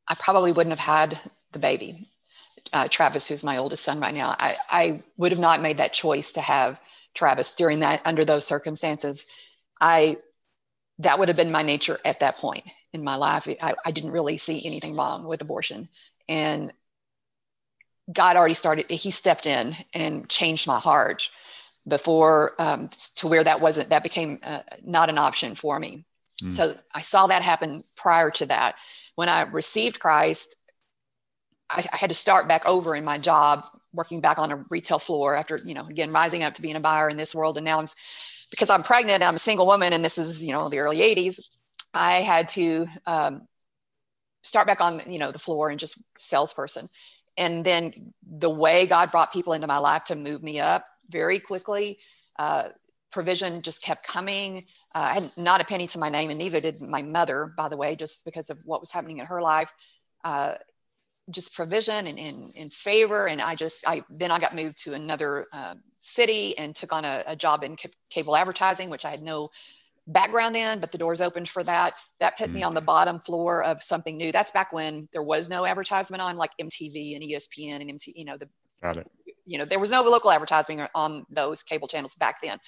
I 0.08 0.15
probably 0.15 0.52
wouldn't 0.52 0.78
have 0.78 0.80
had 0.80 1.19
the 1.52 1.60
baby. 1.60 2.08
Uh, 2.74 2.88
Travis, 2.88 3.28
who's 3.28 3.43
my 3.43 3.58
oldest 3.58 3.84
son 3.84 4.00
right 4.00 4.13
now, 4.13 4.36
I, 4.38 4.56
I 4.69 5.04
would 5.17 5.32
have 5.32 5.39
not 5.39 5.62
made 5.62 5.78
that 5.78 5.93
choice 5.93 6.34
to 6.34 6.41
have 6.41 6.80
Travis 7.13 7.56
during 7.56 7.80
that, 7.80 8.02
under 8.06 8.26
those 8.26 8.45
circumstances. 8.45 9.26
I, 9.80 10.17
that 11.00 11.19
would 11.19 11.28
have 11.28 11.38
been 11.38 11.52
my 11.52 11.63
nature 11.63 11.98
at 12.04 12.19
that 12.19 12.38
point 12.38 12.65
in 12.93 13.04
my 13.04 13.15
life. 13.15 13.48
I, 13.62 13.74
I 13.86 13.91
didn't 13.91 14.12
really 14.12 14.38
see 14.38 14.65
anything 14.65 14.95
wrong 14.95 15.28
with 15.28 15.41
abortion 15.41 15.89
and 16.28 16.71
God 18.12 18.36
already 18.36 18.54
started, 18.54 18.89
he 18.89 19.12
stepped 19.12 19.48
in 19.48 19.76
and 19.93 20.30
changed 20.30 20.67
my 20.67 20.80
heart 20.80 21.30
before 21.88 22.54
um, 22.60 22.89
to 23.15 23.28
where 23.28 23.43
that 23.43 23.62
wasn't, 23.62 23.89
that 23.89 24.04
became 24.04 24.39
uh, 24.43 24.62
not 24.84 25.10
an 25.10 25.17
option 25.17 25.56
for 25.56 25.80
me. 25.80 26.06
Mm. 26.43 26.54
So 26.54 26.78
I 26.93 27.02
saw 27.02 27.28
that 27.28 27.41
happen 27.41 27.82
prior 27.95 28.32
to 28.32 28.45
that. 28.48 28.76
When 29.15 29.30
I 29.30 29.43
received 29.43 30.00
Christ, 30.00 30.58
I, 31.69 31.86
I, 31.91 31.98
had 31.98 32.10
to 32.10 32.15
start 32.15 32.48
back 32.48 32.65
over 32.65 32.95
in 32.95 33.06
my 33.06 33.17
job, 33.17 33.63
working 33.93 34.21
back 34.21 34.38
on 34.38 34.52
a 34.52 34.65
retail 34.69 35.00
floor 35.00 35.36
after, 35.36 35.60
you 35.65 35.74
know, 35.74 35.88
again, 35.88 36.12
rising 36.12 36.43
up 36.43 36.54
to 36.56 36.62
being 36.62 36.76
a 36.76 36.82
buyer 36.82 37.10
in 37.10 37.17
this 37.17 37.34
world. 37.34 37.58
And 37.58 37.65
now 37.65 37.80
I'm, 37.80 37.88
because 38.52 38.69
I'm 38.69 38.84
pregnant, 38.84 39.24
I'm 39.24 39.36
a 39.36 39.39
single 39.39 39.65
woman, 39.65 39.93
and 39.93 40.04
this 40.04 40.17
is, 40.17 40.43
you 40.43 40.52
know, 40.52 40.69
the 40.69 40.80
early 40.80 40.98
80s, 40.98 41.39
I 41.93 42.15
had 42.15 42.50
to 42.50 42.88
um, 43.08 43.48
start 44.45 44.67
back 44.67 44.80
on 44.80 45.02
you 45.08 45.17
know 45.17 45.32
the 45.32 45.39
floor 45.39 45.69
and 45.69 45.80
just 45.80 46.02
salesperson 46.19 46.88
and 47.36 47.65
then 47.65 48.13
the 48.38 48.50
way 48.50 48.86
god 48.86 49.10
brought 49.10 49.34
people 49.34 49.54
into 49.54 49.65
my 49.65 49.80
life 49.80 50.04
to 50.04 50.15
move 50.15 50.43
me 50.43 50.60
up 50.60 50.86
very 51.10 51.39
quickly 51.39 51.98
uh, 52.38 52.69
provision 53.12 53.62
just 53.63 53.82
kept 53.82 54.06
coming 54.06 54.63
uh, 54.95 55.10
i 55.12 55.13
had 55.13 55.29
not 55.38 55.62
a 55.62 55.65
penny 55.65 55.86
to 55.86 55.99
my 55.99 56.10
name 56.10 56.29
and 56.31 56.39
neither 56.39 56.60
did 56.60 56.81
my 56.81 57.03
mother 57.03 57.53
by 57.58 57.69
the 57.69 57.77
way 57.77 57.95
just 57.95 58.25
because 58.25 58.49
of 58.49 58.58
what 58.65 58.79
was 58.79 58.91
happening 58.91 59.19
in 59.19 59.25
her 59.25 59.41
life 59.41 59.71
uh, 60.23 60.55
just 61.29 61.53
provision 61.53 62.08
and, 62.08 62.19
and, 62.55 62.73
favor 62.73 63.27
and 63.27 63.41
i 63.41 63.53
just 63.53 63.86
i 63.88 64.01
then 64.10 64.31
i 64.31 64.39
got 64.39 64.55
moved 64.55 64.81
to 64.84 64.93
another 64.93 65.45
uh, 65.53 65.75
city 66.05 66.55
and 66.58 66.75
took 66.75 66.93
on 66.93 67.03
a, 67.03 67.23
a 67.27 67.36
job 67.36 67.63
in 67.63 67.75
c- 67.77 67.89
cable 68.10 68.36
advertising, 68.36 68.89
which 68.89 69.05
I 69.05 69.10
had 69.10 69.23
no 69.23 69.49
background 70.08 70.55
in, 70.55 70.79
but 70.79 70.91
the 70.91 70.99
doors 70.99 71.19
opened 71.19 71.49
for 71.49 71.63
that. 71.63 71.93
That 72.19 72.38
put 72.38 72.51
mm. 72.51 72.53
me 72.53 72.63
on 72.63 72.75
the 72.75 72.81
bottom 72.81 73.19
floor 73.19 73.63
of 73.63 73.81
something 73.81 74.15
new. 74.15 74.31
That's 74.31 74.51
back 74.51 74.71
when 74.71 75.10
there 75.12 75.23
was 75.23 75.49
no 75.49 75.65
advertisement 75.65 76.21
on 76.21 76.38
like 76.38 76.51
MTV 76.62 77.15
and 77.15 77.23
ESPN 77.23 77.81
and 77.81 77.89
MT, 77.89 78.13
you 78.15 78.25
know, 78.25 78.38
the 78.38 78.47
got 78.81 78.97
it. 78.97 79.10
You 79.47 79.58
know, 79.58 79.65
there 79.65 79.79
was 79.79 79.91
no 79.91 80.03
local 80.03 80.31
advertising 80.31 80.86
on 80.93 81.25
those 81.29 81.63
cable 81.63 81.88
channels 81.88 82.15
back 82.15 82.41
then. 82.41 82.60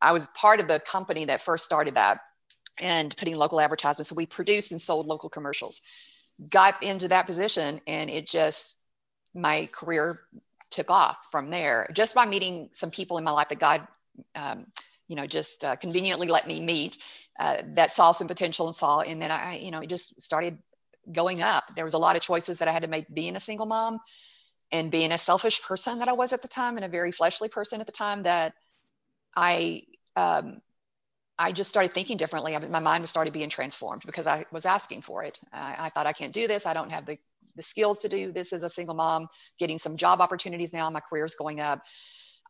I 0.00 0.12
was 0.12 0.28
part 0.28 0.60
of 0.60 0.68
the 0.68 0.80
company 0.80 1.24
that 1.26 1.40
first 1.40 1.64
started 1.64 1.94
that 1.94 2.20
and 2.80 3.14
putting 3.16 3.36
local 3.36 3.60
advertisements. 3.60 4.08
So 4.08 4.14
we 4.14 4.26
produced 4.26 4.72
and 4.72 4.80
sold 4.80 5.06
local 5.06 5.28
commercials. 5.28 5.82
Got 6.48 6.82
into 6.82 7.08
that 7.08 7.26
position 7.26 7.80
and 7.86 8.08
it 8.08 8.26
just 8.26 8.82
my 9.34 9.68
career 9.72 10.20
took 10.70 10.90
off 10.90 11.18
from 11.30 11.50
there 11.50 11.88
just 11.92 12.14
by 12.14 12.24
meeting 12.24 12.68
some 12.72 12.90
people 12.90 13.18
in 13.18 13.24
my 13.24 13.30
life 13.30 13.48
that 13.48 13.58
God 13.58 13.86
um, 14.34 14.66
you 15.10 15.16
know, 15.16 15.26
just 15.26 15.64
uh, 15.64 15.74
conveniently 15.74 16.28
let 16.28 16.46
me 16.46 16.60
meet 16.60 16.98
uh, 17.40 17.62
that 17.74 17.90
saw 17.90 18.12
some 18.12 18.28
potential 18.28 18.68
and 18.68 18.76
saw, 18.76 19.00
and 19.00 19.20
then 19.20 19.32
I, 19.32 19.58
you 19.58 19.72
know, 19.72 19.80
it 19.80 19.88
just 19.88 20.22
started 20.22 20.56
going 21.10 21.42
up. 21.42 21.64
There 21.74 21.84
was 21.84 21.94
a 21.94 21.98
lot 21.98 22.14
of 22.14 22.22
choices 22.22 22.58
that 22.58 22.68
I 22.68 22.72
had 22.72 22.82
to 22.82 22.88
make 22.88 23.12
being 23.12 23.34
a 23.34 23.40
single 23.40 23.66
mom 23.66 23.98
and 24.70 24.88
being 24.88 25.10
a 25.10 25.18
selfish 25.18 25.60
person 25.62 25.98
that 25.98 26.08
I 26.08 26.12
was 26.12 26.32
at 26.32 26.42
the 26.42 26.48
time 26.48 26.76
and 26.76 26.84
a 26.84 26.88
very 26.88 27.10
fleshly 27.10 27.48
person 27.48 27.80
at 27.80 27.86
the 27.86 27.92
time 27.92 28.22
that 28.22 28.54
I, 29.34 29.82
um, 30.16 30.60
I 31.38 31.52
just 31.52 31.70
started 31.70 31.92
thinking 31.92 32.18
differently. 32.18 32.56
my 32.68 32.80
mind 32.80 33.02
was 33.02 33.10
started 33.10 33.32
being 33.32 33.48
transformed 33.48 34.02
because 34.04 34.26
I 34.26 34.44
was 34.52 34.66
asking 34.66 35.00
for 35.00 35.24
it. 35.24 35.40
I, 35.52 35.76
I 35.78 35.88
thought 35.88 36.06
I 36.06 36.12
can't 36.12 36.34
do 36.34 36.46
this. 36.46 36.66
I 36.66 36.74
don't 36.74 36.92
have 36.92 37.06
the, 37.06 37.18
the 37.56 37.62
skills 37.62 37.98
to 38.00 38.10
do 38.10 38.30
this 38.30 38.52
as 38.52 38.62
a 38.62 38.68
single 38.68 38.94
mom, 38.94 39.26
getting 39.58 39.78
some 39.78 39.96
job 39.96 40.20
opportunities 40.20 40.74
now. 40.74 40.90
My 40.90 41.00
career 41.00 41.24
is 41.24 41.34
going 41.34 41.60
up. 41.60 41.80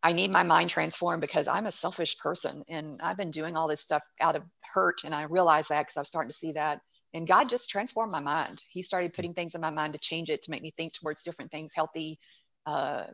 I 0.03 0.13
need 0.13 0.33
my 0.33 0.43
mind 0.43 0.71
transformed 0.71 1.21
because 1.21 1.47
I'm 1.47 1.67
a 1.67 1.71
selfish 1.71 2.19
person 2.19 2.65
and 2.69 3.01
I've 3.01 3.17
been 3.17 3.31
doing 3.31 3.57
all 3.57 3.69
this 3.69 3.81
stuff 3.81 4.03
out 4.21 4.35
of 4.35 4.43
hurt. 4.75 5.03
And 5.05 5.15
I 5.15 5.23
realized 5.23 5.69
that 5.69 5.83
because 5.83 5.97
I'm 5.97 6.05
starting 6.05 6.31
to 6.31 6.37
see 6.37 6.53
that. 6.53 6.81
And 7.15 7.29
God 7.29 7.49
just 7.49 7.71
transformed 7.71 8.11
my 8.11 8.21
mind. 8.21 8.63
He 8.71 8.83
started 8.83 9.13
putting 9.13 9.35
things 9.35 9.55
in 9.55 9.61
my 9.61 9.71
mind 9.71 9.93
to 9.93 9.99
change 10.01 10.31
it, 10.31 10.43
to 10.43 10.51
make 10.51 10.63
me 10.63 10.73
think 10.73 10.95
towards 10.95 11.23
different 11.23 11.53
things, 11.53 11.73
healthy, 11.75 12.19
uh, 12.67 13.05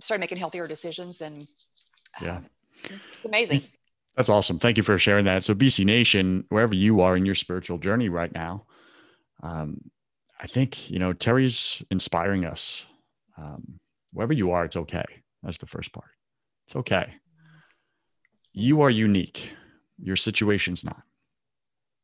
started 0.00 0.20
making 0.20 0.38
healthier 0.38 0.66
decisions. 0.66 1.20
And 1.20 1.44
yeah, 2.20 2.40
it's 2.84 3.06
amazing. 3.24 3.62
That's 4.16 4.28
awesome. 4.28 4.58
Thank 4.58 4.76
you 4.76 4.82
for 4.82 4.98
sharing 4.98 5.24
that. 5.24 5.42
So, 5.42 5.54
BC 5.54 5.84
Nation, 5.84 6.44
wherever 6.50 6.74
you 6.74 7.00
are 7.00 7.16
in 7.16 7.24
your 7.24 7.34
spiritual 7.34 7.78
journey 7.78 8.08
right 8.08 8.32
now, 8.32 8.66
um, 9.42 9.80
I 10.38 10.46
think, 10.46 10.90
you 10.90 10.98
know, 10.98 11.12
Terri's 11.12 11.82
inspiring 11.90 12.44
us. 12.44 12.84
Um, 13.38 13.80
wherever 14.12 14.32
you 14.32 14.50
are, 14.50 14.64
it's 14.64 14.76
okay. 14.76 15.04
That's 15.42 15.58
the 15.58 15.66
first 15.66 15.92
part. 15.92 16.10
It's 16.66 16.76
okay. 16.76 17.14
You 18.52 18.82
are 18.82 18.90
unique. 18.90 19.50
Your 19.98 20.16
situation's 20.16 20.84
not. 20.84 21.02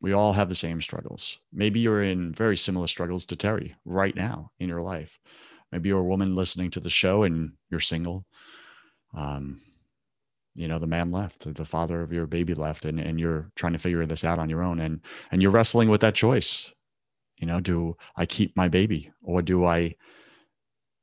We 0.00 0.12
all 0.12 0.32
have 0.32 0.48
the 0.48 0.54
same 0.54 0.80
struggles. 0.80 1.38
Maybe 1.52 1.80
you're 1.80 2.02
in 2.02 2.32
very 2.32 2.56
similar 2.56 2.86
struggles 2.86 3.26
to 3.26 3.36
Terri 3.36 3.74
right 3.84 4.14
now 4.14 4.52
in 4.58 4.68
your 4.68 4.80
life. 4.80 5.18
Maybe 5.72 5.88
you're 5.88 5.98
a 5.98 6.04
woman 6.04 6.34
listening 6.34 6.70
to 6.70 6.80
the 6.80 6.90
show 6.90 7.24
and 7.24 7.52
you're 7.70 7.80
single. 7.80 8.24
Um, 9.14 9.60
you 10.58 10.68
know, 10.68 10.78
the 10.78 10.86
man 10.86 11.10
left, 11.10 11.52
the 11.54 11.64
father 11.64 12.02
of 12.02 12.12
your 12.12 12.26
baby 12.26 12.54
left, 12.54 12.84
and, 12.84 12.98
and 12.98 13.20
you're 13.20 13.50
trying 13.54 13.74
to 13.74 13.78
figure 13.78 14.04
this 14.06 14.24
out 14.24 14.38
on 14.38 14.50
your 14.50 14.62
own. 14.62 14.80
And 14.80 15.00
and 15.30 15.40
you're 15.40 15.50
wrestling 15.52 15.88
with 15.88 16.00
that 16.00 16.14
choice. 16.14 16.72
You 17.36 17.46
know, 17.46 17.60
do 17.60 17.96
I 18.16 18.26
keep 18.26 18.56
my 18.56 18.68
baby 18.68 19.12
or 19.22 19.42
do 19.42 19.64
I 19.64 19.94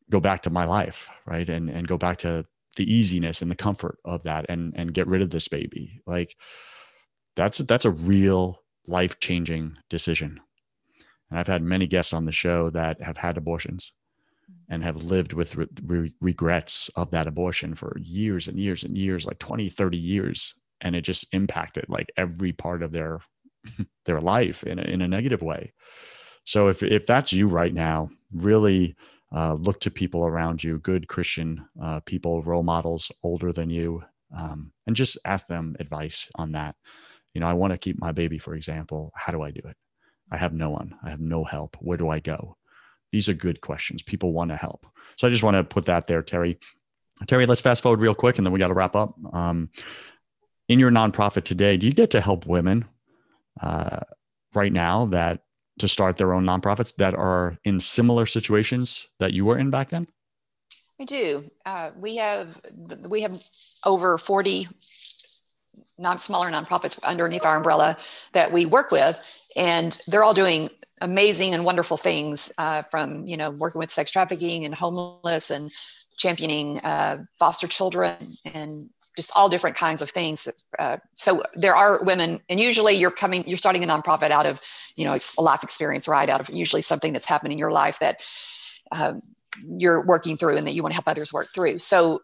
go 0.09 0.19
back 0.19 0.41
to 0.41 0.49
my 0.49 0.65
life? 0.65 1.09
Right. 1.25 1.47
And 1.49 1.69
and 1.69 1.87
go 1.87 1.97
back 1.97 2.17
to 2.17 2.45
the 2.75 2.91
easiness 2.91 3.41
and 3.41 3.49
the 3.49 3.55
comfort 3.55 3.97
of 4.05 4.23
that 4.23 4.45
and 4.49 4.73
and 4.75 4.93
get 4.93 5.07
rid 5.07 5.21
of 5.21 5.29
this 5.29 5.47
baby 5.47 6.01
like 6.05 6.35
that's 7.35 7.57
that's 7.59 7.85
a 7.85 7.91
real 7.91 8.61
life-changing 8.87 9.77
decision 9.89 10.39
and 11.29 11.39
i've 11.39 11.47
had 11.47 11.63
many 11.63 11.87
guests 11.87 12.13
on 12.13 12.25
the 12.25 12.31
show 12.31 12.69
that 12.69 13.01
have 13.01 13.17
had 13.17 13.37
abortions 13.37 13.93
and 14.69 14.83
have 14.83 15.03
lived 15.03 15.33
with 15.33 15.55
re- 15.55 15.67
re- 15.83 16.15
regrets 16.21 16.89
of 16.95 17.11
that 17.11 17.27
abortion 17.27 17.75
for 17.75 17.97
years 17.99 18.47
and 18.47 18.59
years 18.59 18.83
and 18.83 18.97
years 18.97 19.25
like 19.25 19.39
20 19.39 19.69
30 19.69 19.97
years 19.97 20.55
and 20.81 20.95
it 20.95 21.01
just 21.01 21.27
impacted 21.31 21.85
like 21.87 22.11
every 22.17 22.51
part 22.51 22.83
of 22.83 22.91
their 22.91 23.19
their 24.05 24.21
life 24.21 24.63
in 24.63 24.79
a, 24.79 24.83
in 24.83 25.01
a 25.01 25.07
negative 25.07 25.41
way 25.41 25.73
so 26.43 26.67
if 26.67 26.83
if 26.83 27.05
that's 27.05 27.33
you 27.33 27.47
right 27.47 27.73
now 27.73 28.09
really 28.33 28.95
uh, 29.35 29.53
look 29.53 29.79
to 29.81 29.91
people 29.91 30.25
around 30.25 30.63
you, 30.63 30.79
good 30.79 31.07
Christian 31.07 31.65
uh, 31.81 31.99
people, 32.05 32.41
role 32.43 32.63
models 32.63 33.11
older 33.23 33.51
than 33.51 33.69
you, 33.69 34.01
um, 34.35 34.71
and 34.87 34.95
just 34.95 35.17
ask 35.25 35.47
them 35.47 35.75
advice 35.79 36.29
on 36.35 36.53
that. 36.53 36.75
You 37.33 37.41
know, 37.41 37.47
I 37.47 37.53
want 37.53 37.71
to 37.71 37.77
keep 37.77 37.99
my 37.99 38.11
baby, 38.11 38.37
for 38.37 38.55
example. 38.55 39.11
How 39.15 39.31
do 39.33 39.41
I 39.41 39.51
do 39.51 39.61
it? 39.65 39.75
I 40.31 40.37
have 40.37 40.53
no 40.53 40.69
one. 40.69 40.95
I 41.03 41.09
have 41.09 41.19
no 41.19 41.43
help. 41.43 41.75
Where 41.81 41.97
do 41.97 42.09
I 42.09 42.19
go? 42.19 42.55
These 43.15 43.29
are 43.29 43.33
good 43.33 43.61
questions. 43.61 44.01
People 44.01 44.33
want 44.33 44.51
to 44.51 44.57
help. 44.57 44.85
So 45.15 45.25
I 45.25 45.29
just 45.29 45.41
want 45.41 45.55
to 45.55 45.63
put 45.63 45.85
that 45.85 46.05
there, 46.05 46.21
Terri. 46.21 46.57
Terri, 47.23 47.47
let's 47.47 47.61
fast 47.61 47.81
forward 47.81 48.01
real 48.01 48.13
quick 48.13 48.37
and 48.37 48.45
then 48.45 48.51
we 48.51 48.59
got 48.59 48.67
to 48.67 48.73
wrap 48.73 48.93
up. 48.93 49.15
Um, 49.31 49.69
in 50.67 50.79
your 50.79 50.91
nonprofit 50.91 51.45
today, 51.45 51.77
do 51.77 51.87
you 51.87 51.93
get 51.93 52.11
to 52.11 52.19
help 52.19 52.45
women 52.45 52.83
uh, 53.61 54.01
right 54.53 54.73
now 54.73 55.05
that 55.05 55.43
to 55.79 55.87
start 55.87 56.17
their 56.17 56.33
own 56.33 56.43
nonprofits 56.43 56.93
that 56.97 57.13
are 57.13 57.57
in 57.63 57.79
similar 57.79 58.25
situations 58.25 59.07
that 59.19 59.31
you 59.31 59.45
were 59.45 59.57
in 59.57 59.69
back 59.69 59.91
then? 59.91 60.07
We 60.99 61.05
do. 61.05 61.49
Uh, 61.65 61.91
we 61.97 62.17
have 62.17 62.59
we 63.07 63.21
have 63.21 63.41
over 63.85 64.17
forty 64.17 64.67
non 65.97 66.17
smaller 66.17 66.51
nonprofits 66.51 67.01
underneath 67.03 67.45
our 67.45 67.55
umbrella 67.55 67.97
that 68.33 68.51
we 68.51 68.65
work 68.65 68.91
with, 68.91 69.21
and 69.55 69.99
they're 70.07 70.23
all 70.23 70.33
doing 70.33 70.69
amazing 71.01 71.53
and 71.53 71.65
wonderful 71.65 71.97
things. 71.97 72.51
Uh, 72.57 72.83
from 72.83 73.25
you 73.27 73.37
know 73.37 73.51
working 73.51 73.79
with 73.79 73.91
sex 73.91 74.11
trafficking 74.11 74.65
and 74.65 74.73
homeless 74.73 75.51
and 75.51 75.71
championing 76.17 76.79
uh, 76.79 77.23
foster 77.39 77.67
children 77.67 78.15
and 78.53 78.89
just 79.15 79.31
all 79.35 79.49
different 79.49 79.75
kinds 79.75 80.01
of 80.01 80.09
things. 80.09 80.47
Uh, 80.77 80.97
so 81.13 81.43
there 81.55 81.75
are 81.75 82.03
women, 82.03 82.39
and 82.49 82.59
usually 82.59 82.95
you're 82.95 83.11
coming, 83.11 83.43
you're 83.47 83.57
starting 83.57 83.83
a 83.83 83.87
nonprofit 83.87 84.31
out 84.31 84.45
of, 84.45 84.61
you 84.95 85.05
know, 85.05 85.17
a 85.37 85.41
life 85.41 85.63
experience, 85.63 86.07
right? 86.07 86.29
Out 86.29 86.41
of 86.41 86.49
usually 86.49 86.81
something 86.81 87.13
that's 87.13 87.27
happened 87.27 87.53
in 87.53 87.59
your 87.59 87.71
life 87.71 87.99
that 87.99 88.21
um, 88.91 89.21
you're 89.65 90.05
working 90.05 90.37
through 90.37 90.57
and 90.57 90.67
that 90.67 90.73
you 90.73 90.83
want 90.83 90.91
to 90.91 90.95
help 90.95 91.07
others 91.07 91.31
work 91.31 91.47
through. 91.53 91.79
So 91.79 92.21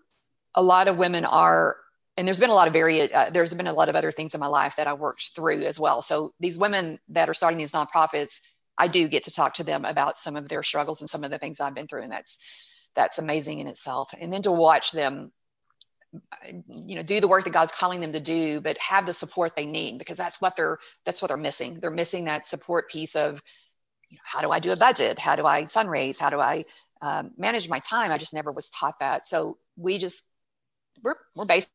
a 0.54 0.62
lot 0.62 0.88
of 0.88 0.98
women 0.98 1.24
are, 1.26 1.78
and 2.18 2.28
there's 2.28 2.40
been 2.40 2.50
a 2.50 2.56
lot 2.56 2.68
of 2.68 2.74
very, 2.74 3.12
uh, 3.12 3.30
there's 3.30 3.54
been 3.54 3.68
a 3.68 3.74
lot 3.74 3.90
of 3.90 3.96
other 3.96 4.12
things 4.12 4.34
in 4.34 4.40
my 4.40 4.48
life 4.48 4.76
that 4.76 4.88
I 4.88 4.94
worked 4.94 5.32
through 5.36 5.64
as 5.64 5.80
well. 5.80 6.02
So 6.02 6.34
these 6.40 6.58
women 6.58 7.00
that 7.10 7.30
are 7.30 7.34
starting 7.34 7.58
these 7.58 7.72
nonprofits, 7.72 8.42
I 8.78 8.88
do 8.88 9.08
get 9.08 9.26
to 9.26 9.32
talk 9.32 9.56
to 9.56 9.64
them 9.64 9.86
about 9.86 10.18
some 10.18 10.36
of 10.36 10.50
their 10.50 10.64
struggles 10.64 11.02
and 11.02 11.10
some 11.10 11.24
of 11.24 11.32
the 11.32 11.38
things 11.38 11.60
I've 11.60 11.76
been 11.76 11.88
through, 11.88 12.04
and 12.04 12.12
that's 12.12 12.38
that's 12.96 13.20
amazing 13.20 13.60
in 13.60 13.68
itself. 13.68 14.14
And 14.20 14.34
then 14.34 14.42
to 14.44 14.52
watch 14.52 14.92
them 14.92 15.32
you 16.68 16.96
know 16.96 17.04
do 17.04 17.22
the 17.22 17.28
work 17.28 17.46
that 17.46 17.54
god's 17.54 17.72
calling 17.72 18.02
them 18.02 18.12
to 18.12 18.20
do 18.20 18.60
but 18.60 18.78
have 18.80 19.06
the 19.06 19.14
support 19.14 19.56
they 19.56 19.66
need 19.66 19.98
because 19.98 20.18
that's 20.18 20.42
what 20.42 20.58
they're 20.58 20.78
that's 21.06 21.22
what 21.22 21.30
they're 21.30 21.38
missing. 21.38 21.80
They're 21.80 21.90
missing 21.90 22.26
that 22.26 22.46
support 22.46 22.90
piece 22.90 23.16
of 23.16 23.42
you 24.10 24.18
know, 24.18 24.22
how 24.26 24.42
do 24.42 24.52
i 24.52 24.60
do 24.60 24.74
a 24.74 24.76
budget? 24.76 25.20
How 25.20 25.36
do 25.38 25.46
i 25.46 25.66
fundraise? 25.66 26.20
How 26.20 26.30
do 26.30 26.40
i 26.40 26.66
um, 27.02 27.32
manage 27.38 27.70
my 27.70 27.80
time? 27.80 28.12
I 28.12 28.18
just 28.18 28.34
never 28.34 28.52
was 28.52 28.70
taught 28.70 29.00
that. 29.00 29.26
So 29.26 29.58
we 29.78 29.98
just 29.98 30.26
we're, 31.02 31.16
we're 31.36 31.46
basically 31.46 31.74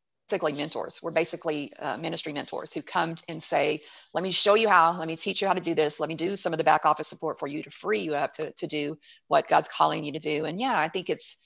mentors 0.56 1.00
we're 1.02 1.10
basically 1.10 1.72
uh, 1.78 1.96
ministry 1.96 2.32
mentors 2.32 2.72
who 2.72 2.82
come 2.82 3.14
and 3.28 3.42
say 3.42 3.80
let 4.12 4.22
me 4.22 4.30
show 4.30 4.54
you 4.54 4.68
how 4.68 4.92
let 4.98 5.08
me 5.08 5.16
teach 5.16 5.40
you 5.40 5.46
how 5.46 5.54
to 5.54 5.60
do 5.60 5.74
this 5.74 6.00
let 6.00 6.08
me 6.08 6.14
do 6.14 6.36
some 6.36 6.52
of 6.52 6.58
the 6.58 6.64
back 6.64 6.84
office 6.84 7.08
support 7.08 7.38
for 7.38 7.46
you 7.46 7.62
to 7.62 7.70
free 7.70 8.00
you 8.00 8.14
up 8.14 8.32
to, 8.32 8.52
to 8.52 8.66
do 8.66 8.98
what 9.28 9.48
god's 9.48 9.68
calling 9.68 10.04
you 10.04 10.12
to 10.12 10.18
do 10.18 10.44
and 10.44 10.60
yeah 10.60 10.78
i 10.78 10.88
think 10.88 11.08
it's 11.08 11.38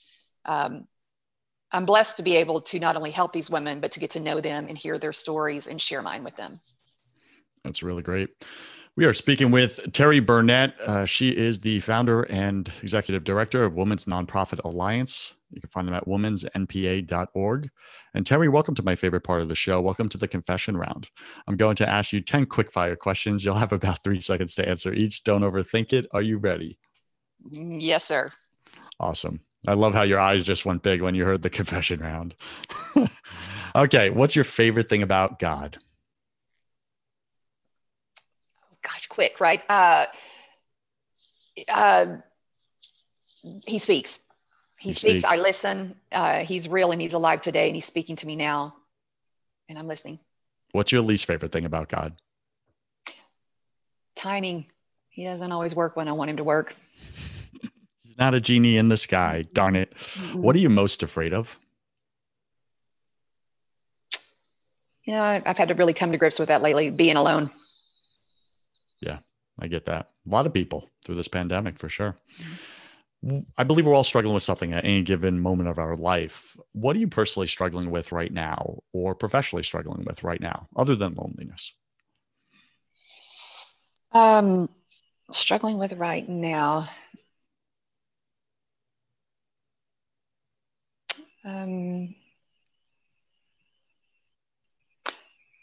um, 0.45 0.87
I'm 1.71 1.85
blessed 1.85 2.17
to 2.17 2.23
be 2.23 2.35
able 2.35 2.61
to 2.61 2.79
not 2.79 2.95
only 2.95 3.11
help 3.11 3.31
these 3.31 3.49
women, 3.49 3.79
but 3.79 3.91
to 3.91 3.99
get 3.99 4.09
to 4.11 4.19
know 4.19 4.41
them 4.41 4.65
and 4.67 4.77
hear 4.77 4.97
their 4.97 5.13
stories 5.13 5.67
and 5.67 5.79
share 5.79 6.01
mine 6.01 6.21
with 6.21 6.35
them. 6.35 6.59
That's 7.63 7.81
really 7.81 8.03
great. 8.03 8.29
We 9.01 9.07
are 9.07 9.13
speaking 9.13 9.49
with 9.49 9.79
Terri 9.93 10.23
Burnett. 10.23 10.79
Uh, 10.79 11.05
she 11.05 11.29
is 11.29 11.59
the 11.59 11.79
founder 11.79 12.21
and 12.21 12.71
executive 12.83 13.23
director 13.23 13.63
of 13.63 13.73
Women's 13.73 14.05
Nonprofit 14.05 14.63
Alliance. 14.63 15.33
You 15.49 15.59
can 15.59 15.71
find 15.71 15.87
them 15.87 15.95
at 15.95 16.05
womensnpa.org. 16.05 17.69
And 18.13 18.25
Terri, 18.25 18.51
welcome 18.51 18.75
to 18.75 18.83
my 18.83 18.95
favorite 18.95 19.23
part 19.23 19.41
of 19.41 19.49
the 19.49 19.55
show. 19.55 19.81
Welcome 19.81 20.07
to 20.09 20.19
the 20.19 20.27
confession 20.27 20.77
round. 20.77 21.09
I'm 21.47 21.57
going 21.57 21.77
to 21.77 21.89
ask 21.89 22.13
you 22.13 22.19
10 22.19 22.45
quick 22.45 22.71
fire 22.71 22.95
questions. 22.95 23.43
You'll 23.43 23.55
have 23.55 23.73
about 23.73 24.03
three 24.03 24.21
seconds 24.21 24.53
to 24.53 24.69
answer 24.69 24.93
each. 24.93 25.23
Don't 25.23 25.41
overthink 25.41 25.93
it. 25.93 26.05
Are 26.11 26.21
you 26.21 26.37
ready? 26.37 26.77
Yes, 27.49 28.05
sir. 28.05 28.29
Awesome. 28.99 29.39
I 29.67 29.73
love 29.73 29.95
how 29.95 30.03
your 30.03 30.19
eyes 30.19 30.43
just 30.43 30.63
went 30.63 30.83
big 30.83 31.01
when 31.01 31.15
you 31.15 31.25
heard 31.25 31.41
the 31.41 31.49
confession 31.49 32.01
round. 32.01 32.35
okay, 33.75 34.11
what's 34.11 34.35
your 34.35 34.45
favorite 34.45 34.89
thing 34.89 35.01
about 35.01 35.39
God? 35.39 35.79
Gosh, 38.81 39.07
quick, 39.07 39.39
right? 39.39 39.61
Uh, 39.69 40.05
uh, 41.67 42.17
he 43.65 43.79
speaks. 43.79 44.19
he, 44.79 44.89
he 44.89 44.93
speaks, 44.93 45.19
speaks, 45.19 45.23
I 45.23 45.35
listen. 45.35 45.95
Uh, 46.11 46.39
he's 46.39 46.67
real 46.67 46.91
and 46.91 47.01
he's 47.01 47.13
alive 47.13 47.41
today 47.41 47.67
and 47.67 47.75
he's 47.75 47.85
speaking 47.85 48.15
to 48.17 48.27
me 48.27 48.35
now. 48.35 48.75
And 49.69 49.77
I'm 49.77 49.87
listening. 49.87 50.19
What's 50.71 50.91
your 50.91 51.01
least 51.01 51.25
favorite 51.25 51.51
thing 51.51 51.65
about 51.65 51.89
God? 51.89 52.13
Timing. 54.15 54.65
He 55.09 55.25
doesn't 55.25 55.51
always 55.51 55.75
work 55.75 55.95
when 55.95 56.07
I 56.07 56.13
want 56.13 56.29
him 56.29 56.37
to 56.37 56.43
work. 56.43 56.75
he's 58.03 58.17
not 58.17 58.33
a 58.33 58.41
genie 58.41 58.77
in 58.77 58.89
the 58.89 58.97
sky. 58.97 59.45
Darn 59.53 59.75
it. 59.75 59.93
Mm-hmm. 59.95 60.41
What 60.41 60.55
are 60.55 60.59
you 60.59 60.69
most 60.69 61.03
afraid 61.03 61.33
of? 61.33 61.57
You 65.03 65.13
know, 65.13 65.23
I've 65.23 65.57
had 65.57 65.67
to 65.69 65.73
really 65.73 65.93
come 65.93 66.11
to 66.11 66.17
grips 66.17 66.39
with 66.39 66.49
that 66.49 66.61
lately, 66.61 66.89
being 66.89 67.17
alone. 67.17 67.49
Yeah, 69.01 69.19
I 69.59 69.67
get 69.67 69.85
that. 69.87 70.11
A 70.25 70.29
lot 70.29 70.45
of 70.45 70.53
people 70.53 70.89
through 71.05 71.15
this 71.15 71.27
pandemic 71.27 71.79
for 71.79 71.89
sure. 71.89 72.17
Mm-hmm. 72.39 72.53
I 73.55 73.63
believe 73.63 73.85
we're 73.85 73.93
all 73.93 74.03
struggling 74.03 74.33
with 74.33 74.43
something 74.43 74.73
at 74.73 74.83
any 74.83 75.03
given 75.03 75.39
moment 75.39 75.69
of 75.69 75.77
our 75.77 75.95
life. 75.95 76.57
What 76.71 76.95
are 76.95 76.99
you 76.99 77.07
personally 77.07 77.45
struggling 77.45 77.91
with 77.91 78.11
right 78.11 78.33
now 78.33 78.79
or 78.93 79.13
professionally 79.13 79.61
struggling 79.61 80.03
with 80.05 80.23
right 80.23 80.41
now, 80.41 80.67
other 80.75 80.95
than 80.95 81.13
loneliness? 81.13 81.73
Um, 84.11 84.69
struggling 85.31 85.77
with 85.77 85.93
right 85.93 86.27
now. 86.27 86.89
Um, 91.45 92.15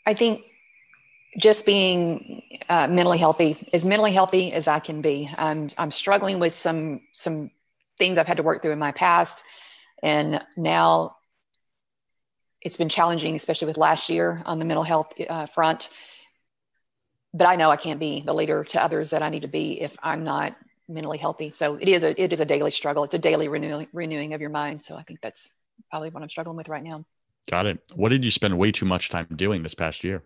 I 0.06 0.14
think 0.14 0.42
just 1.38 1.66
being 1.66 2.37
uh, 2.68 2.86
mentally 2.88 3.18
healthy, 3.18 3.68
as 3.72 3.84
mentally 3.84 4.12
healthy 4.12 4.52
as 4.52 4.68
I 4.68 4.78
can 4.78 5.02
be. 5.02 5.30
I'm 5.36 5.68
I'm 5.76 5.90
struggling 5.90 6.38
with 6.38 6.54
some 6.54 7.00
some 7.12 7.50
things 7.98 8.18
I've 8.18 8.26
had 8.26 8.36
to 8.36 8.42
work 8.42 8.62
through 8.62 8.72
in 8.72 8.78
my 8.78 8.92
past, 8.92 9.42
and 10.02 10.42
now 10.56 11.16
it's 12.60 12.76
been 12.76 12.88
challenging, 12.88 13.34
especially 13.34 13.66
with 13.66 13.76
last 13.76 14.08
year 14.08 14.42
on 14.46 14.58
the 14.58 14.64
mental 14.64 14.84
health 14.84 15.12
uh, 15.28 15.46
front. 15.46 15.88
But 17.34 17.46
I 17.46 17.56
know 17.56 17.70
I 17.70 17.76
can't 17.76 18.00
be 18.00 18.22
the 18.24 18.34
leader 18.34 18.64
to 18.64 18.82
others 18.82 19.10
that 19.10 19.22
I 19.22 19.28
need 19.28 19.42
to 19.42 19.48
be 19.48 19.80
if 19.80 19.96
I'm 20.02 20.24
not 20.24 20.56
mentally 20.88 21.18
healthy. 21.18 21.50
So 21.50 21.76
it 21.76 21.88
is 21.88 22.02
a 22.02 22.20
it 22.20 22.32
is 22.32 22.40
a 22.40 22.44
daily 22.44 22.70
struggle. 22.70 23.04
It's 23.04 23.14
a 23.14 23.18
daily 23.18 23.48
renewing 23.48 23.88
renewing 23.92 24.34
of 24.34 24.40
your 24.40 24.50
mind. 24.50 24.80
So 24.80 24.96
I 24.96 25.02
think 25.02 25.20
that's 25.20 25.56
probably 25.90 26.10
what 26.10 26.22
I'm 26.22 26.30
struggling 26.30 26.56
with 26.56 26.68
right 26.68 26.82
now. 26.82 27.04
Got 27.48 27.66
it. 27.66 27.78
What 27.94 28.10
did 28.10 28.24
you 28.24 28.30
spend 28.30 28.58
way 28.58 28.72
too 28.72 28.86
much 28.86 29.08
time 29.08 29.26
doing 29.34 29.62
this 29.62 29.74
past 29.74 30.04
year? 30.04 30.22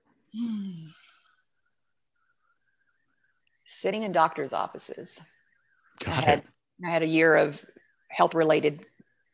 Sitting 3.80 4.02
in 4.02 4.12
doctor's 4.12 4.52
offices. 4.52 5.20
Got 6.04 6.18
I 6.18 6.20
had, 6.26 6.38
it. 6.38 6.44
I 6.84 6.90
had 6.90 7.02
a 7.02 7.06
year 7.06 7.36
of 7.36 7.64
health 8.08 8.34
related 8.34 8.84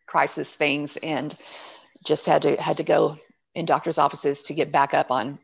crisis 0.06 0.54
things 0.54 0.96
and 0.98 1.36
just 2.04 2.26
had 2.26 2.42
to 2.42 2.60
had 2.60 2.78
to 2.78 2.82
go 2.82 3.18
in 3.54 3.66
doctor's 3.66 3.98
offices 3.98 4.42
to 4.44 4.54
get 4.54 4.72
back 4.72 4.94
up 4.94 5.10
on 5.10 5.38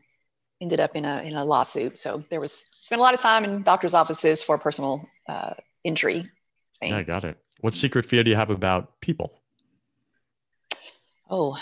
ended 0.61 0.79
up 0.79 0.95
in 0.95 1.05
a 1.05 1.21
in 1.21 1.35
a 1.35 1.45
lawsuit 1.45 1.99
so 1.99 2.23
there 2.29 2.39
was 2.39 2.63
spent 2.71 2.99
a 2.99 3.03
lot 3.03 3.13
of 3.13 3.19
time 3.19 3.43
in 3.43 3.61
doctor's 3.61 3.93
offices 3.93 4.43
for 4.43 4.57
personal 4.57 5.07
uh, 5.27 5.53
injury 5.83 6.29
thing. 6.81 6.93
i 6.93 7.03
got 7.03 7.23
it 7.23 7.37
what 7.61 7.73
secret 7.73 8.05
fear 8.05 8.23
do 8.23 8.29
you 8.29 8.35
have 8.35 8.49
about 8.49 8.99
people 9.01 9.41
oh 11.29 11.55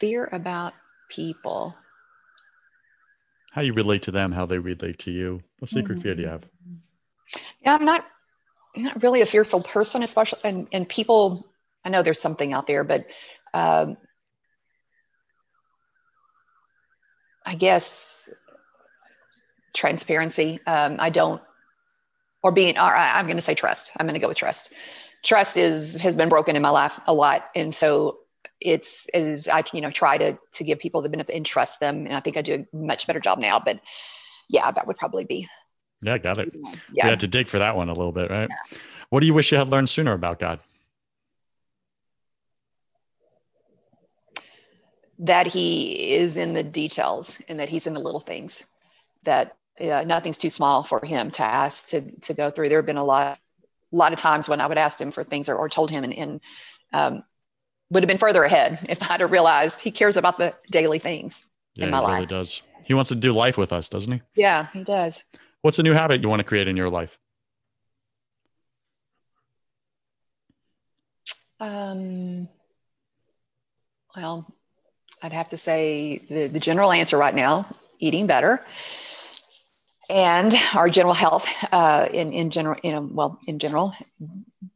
fear 0.00 0.28
about 0.32 0.74
people 1.08 1.74
how 3.54 3.60
you 3.60 3.72
relate 3.72 4.02
to 4.02 4.10
them, 4.10 4.32
how 4.32 4.46
they 4.46 4.58
relate 4.58 4.98
to 4.98 5.12
you. 5.12 5.40
What 5.60 5.70
secret 5.70 5.98
mm-hmm. 5.98 6.02
fear 6.02 6.14
do 6.16 6.22
you 6.22 6.28
have? 6.28 6.44
Yeah, 7.64 7.76
I'm 7.76 7.84
not 7.84 8.04
I'm 8.76 8.82
not 8.82 9.00
really 9.00 9.20
a 9.20 9.26
fearful 9.26 9.62
person, 9.62 10.02
especially 10.02 10.40
and, 10.42 10.66
and 10.72 10.88
people. 10.88 11.46
I 11.84 11.90
know 11.90 12.02
there's 12.02 12.20
something 12.20 12.52
out 12.52 12.66
there, 12.66 12.82
but 12.82 13.06
um, 13.52 13.96
I 17.46 17.54
guess 17.54 18.28
transparency. 19.72 20.58
Um, 20.66 20.96
I 20.98 21.10
don't, 21.10 21.40
or 22.42 22.50
being. 22.50 22.76
Or 22.76 22.80
I'm 22.96 23.26
going 23.26 23.36
to 23.36 23.42
say 23.42 23.54
trust. 23.54 23.92
I'm 24.00 24.06
going 24.06 24.14
to 24.14 24.20
go 24.20 24.26
with 24.26 24.36
trust. 24.36 24.72
Trust 25.22 25.56
is 25.56 25.96
has 25.98 26.16
been 26.16 26.28
broken 26.28 26.56
in 26.56 26.62
my 26.62 26.70
life 26.70 26.98
a 27.06 27.14
lot, 27.14 27.48
and 27.54 27.72
so 27.72 28.18
it's 28.64 29.06
is 29.12 29.46
I 29.46 29.62
you 29.72 29.80
know 29.80 29.90
try 29.90 30.18
to 30.18 30.38
to 30.52 30.64
give 30.64 30.78
people 30.78 31.02
the 31.02 31.08
benefit 31.08 31.36
and 31.36 31.46
trust 31.46 31.78
them, 31.78 32.06
and 32.06 32.16
I 32.16 32.20
think 32.20 32.36
I 32.36 32.42
do 32.42 32.66
a 32.72 32.76
much 32.76 33.06
better 33.06 33.20
job 33.20 33.38
now. 33.38 33.60
But 33.60 33.80
yeah, 34.48 34.70
that 34.70 34.86
would 34.86 34.96
probably 34.96 35.24
be. 35.24 35.46
Yeah, 36.02 36.18
got 36.18 36.38
it. 36.38 36.50
Yeah, 36.92 37.04
you 37.04 37.10
had 37.10 37.20
to 37.20 37.28
dig 37.28 37.48
for 37.48 37.58
that 37.58 37.76
one 37.76 37.88
a 37.88 37.94
little 37.94 38.12
bit, 38.12 38.30
right? 38.30 38.48
Yeah. 38.48 38.78
What 39.10 39.20
do 39.20 39.26
you 39.26 39.34
wish 39.34 39.52
you 39.52 39.58
had 39.58 39.68
learned 39.68 39.88
sooner 39.88 40.12
about 40.12 40.38
God? 40.38 40.60
That 45.18 45.46
He 45.46 46.14
is 46.14 46.36
in 46.36 46.54
the 46.54 46.64
details, 46.64 47.38
and 47.48 47.60
that 47.60 47.68
He's 47.68 47.86
in 47.86 47.94
the 47.94 48.00
little 48.00 48.20
things. 48.20 48.64
That 49.24 49.56
uh, 49.80 50.04
nothing's 50.06 50.38
too 50.38 50.50
small 50.50 50.84
for 50.84 51.04
Him 51.04 51.30
to 51.32 51.42
ask 51.42 51.88
to 51.88 52.00
to 52.22 52.34
go 52.34 52.50
through. 52.50 52.70
There 52.70 52.78
have 52.78 52.86
been 52.86 52.96
a 52.96 53.04
lot, 53.04 53.38
a 53.92 53.96
lot 53.96 54.14
of 54.14 54.18
times 54.18 54.48
when 54.48 54.60
I 54.60 54.66
would 54.66 54.78
ask 54.78 54.98
Him 54.98 55.12
for 55.12 55.22
things 55.22 55.50
or, 55.50 55.56
or 55.56 55.68
told 55.68 55.90
Him, 55.90 56.04
and, 56.04 56.14
and 56.14 56.40
um, 56.92 57.24
would 57.90 58.02
have 58.02 58.08
been 58.08 58.18
further 58.18 58.44
ahead 58.44 58.78
if 58.88 59.10
I'd 59.10 59.20
have 59.20 59.30
realized 59.30 59.80
he 59.80 59.90
cares 59.90 60.16
about 60.16 60.38
the 60.38 60.54
daily 60.70 60.98
things 60.98 61.44
yeah, 61.74 61.84
in 61.84 61.90
my 61.90 61.98
he 61.98 62.02
life. 62.04 62.14
Really 62.14 62.26
does. 62.26 62.62
He 62.84 62.94
wants 62.94 63.08
to 63.08 63.14
do 63.14 63.32
life 63.32 63.56
with 63.56 63.72
us, 63.72 63.88
doesn't 63.88 64.12
he? 64.12 64.22
Yeah, 64.34 64.68
he 64.72 64.84
does. 64.84 65.24
What's 65.62 65.78
a 65.78 65.82
new 65.82 65.92
habit 65.92 66.22
you 66.22 66.28
want 66.28 66.40
to 66.40 66.44
create 66.44 66.68
in 66.68 66.76
your 66.76 66.90
life? 66.90 67.18
Um, 71.60 72.48
well, 74.14 74.46
I'd 75.22 75.32
have 75.32 75.48
to 75.50 75.56
say 75.56 76.20
the, 76.28 76.48
the 76.48 76.60
general 76.60 76.92
answer 76.92 77.16
right 77.16 77.34
now 77.34 77.74
eating 77.98 78.26
better 78.26 78.62
and 80.10 80.54
our 80.74 80.88
general 80.88 81.14
health 81.14 81.48
uh, 81.72 82.08
in, 82.12 82.32
in 82.32 82.50
general, 82.50 82.78
you 82.82 82.92
know, 82.92 83.08
well, 83.10 83.38
in 83.46 83.58
general, 83.58 83.94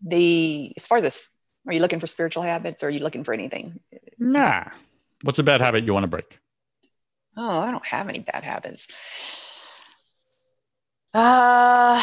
the, 0.03 0.73
as 0.77 0.87
far 0.87 0.99
as 0.99 1.05
this 1.05 1.29
are 1.69 1.75
you 1.75 1.81
looking 1.81 2.01
for 2.01 2.07
spiritual 2.07 2.43
habits 2.43 2.83
or 2.83 2.87
are 2.87 2.91
you 2.91 3.01
looking 3.01 3.25
for 3.25 3.35
anything? 3.35 3.79
Nah. 4.19 4.65
What's 5.23 5.39
a 5.39 5.43
bad 5.43 5.61
habit 5.61 5.85
you 5.85 5.93
want 5.93 6.05
to 6.05 6.09
break? 6.09 6.39
Oh, 7.37 7.61
I 7.61 7.71
don't 7.71 7.87
have 7.87 8.09
any 8.09 8.21
bad 8.21 8.43
habits. 8.43 8.89
Uh, 11.13 12.01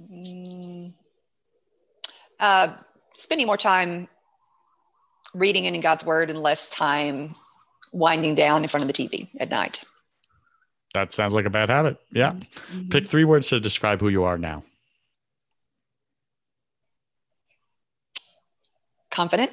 mm, 0.00 0.92
uh, 2.38 2.76
spending 3.14 3.46
more 3.46 3.56
time 3.56 4.08
reading 5.34 5.64
in 5.64 5.80
God's 5.80 6.04
word 6.04 6.30
and 6.30 6.38
less 6.40 6.68
time 6.68 7.34
winding 7.92 8.34
down 8.34 8.62
in 8.62 8.68
front 8.68 8.82
of 8.82 8.88
the 8.88 8.92
TV 8.92 9.28
at 9.40 9.50
night. 9.50 9.82
That 10.94 11.12
sounds 11.12 11.34
like 11.34 11.44
a 11.44 11.50
bad 11.50 11.70
habit. 11.70 11.98
Yeah. 12.12 12.32
Mm-hmm. 12.32 12.88
Pick 12.88 13.08
three 13.08 13.24
words 13.24 13.48
to 13.48 13.60
describe 13.60 14.00
who 14.00 14.08
you 14.08 14.24
are 14.24 14.38
now. 14.38 14.64
Confident, 19.18 19.50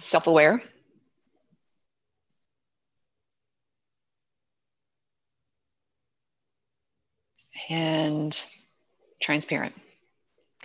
self 0.00 0.26
aware, 0.26 0.60
and 7.70 8.44
transparent. 9.22 9.76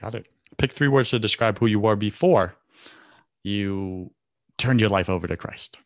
Got 0.01 0.15
it. 0.15 0.25
Pick 0.57 0.73
three 0.73 0.87
words 0.87 1.11
to 1.11 1.19
describe 1.19 1.59
who 1.59 1.67
you 1.67 1.79
were 1.79 1.95
before 1.95 2.55
you 3.43 4.09
turned 4.57 4.81
your 4.81 4.89
life 4.89 5.07
over 5.07 5.27
to 5.27 5.37
Christ. 5.37 5.77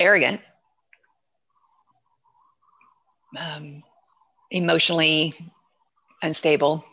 Arrogant, 0.00 0.40
um, 3.38 3.84
emotionally 4.50 5.32
unstable, 6.24 6.84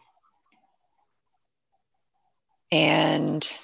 and 2.71 3.55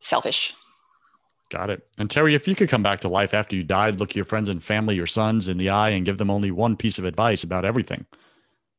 selfish. 0.00 0.54
Got 1.50 1.70
it. 1.70 1.86
And 1.98 2.08
Terri, 2.08 2.34
if 2.34 2.46
you 2.46 2.54
could 2.54 2.68
come 2.68 2.82
back 2.82 3.00
to 3.00 3.08
life 3.08 3.34
after 3.34 3.56
you 3.56 3.64
died, 3.64 3.98
look 3.98 4.14
your 4.14 4.24
friends 4.24 4.48
and 4.48 4.62
family, 4.62 4.94
your 4.94 5.08
sons 5.08 5.48
in 5.48 5.58
the 5.58 5.68
eye, 5.68 5.90
and 5.90 6.04
give 6.06 6.18
them 6.18 6.30
only 6.30 6.50
one 6.50 6.76
piece 6.76 6.98
of 6.98 7.04
advice 7.04 7.42
about 7.42 7.64
everything, 7.64 8.06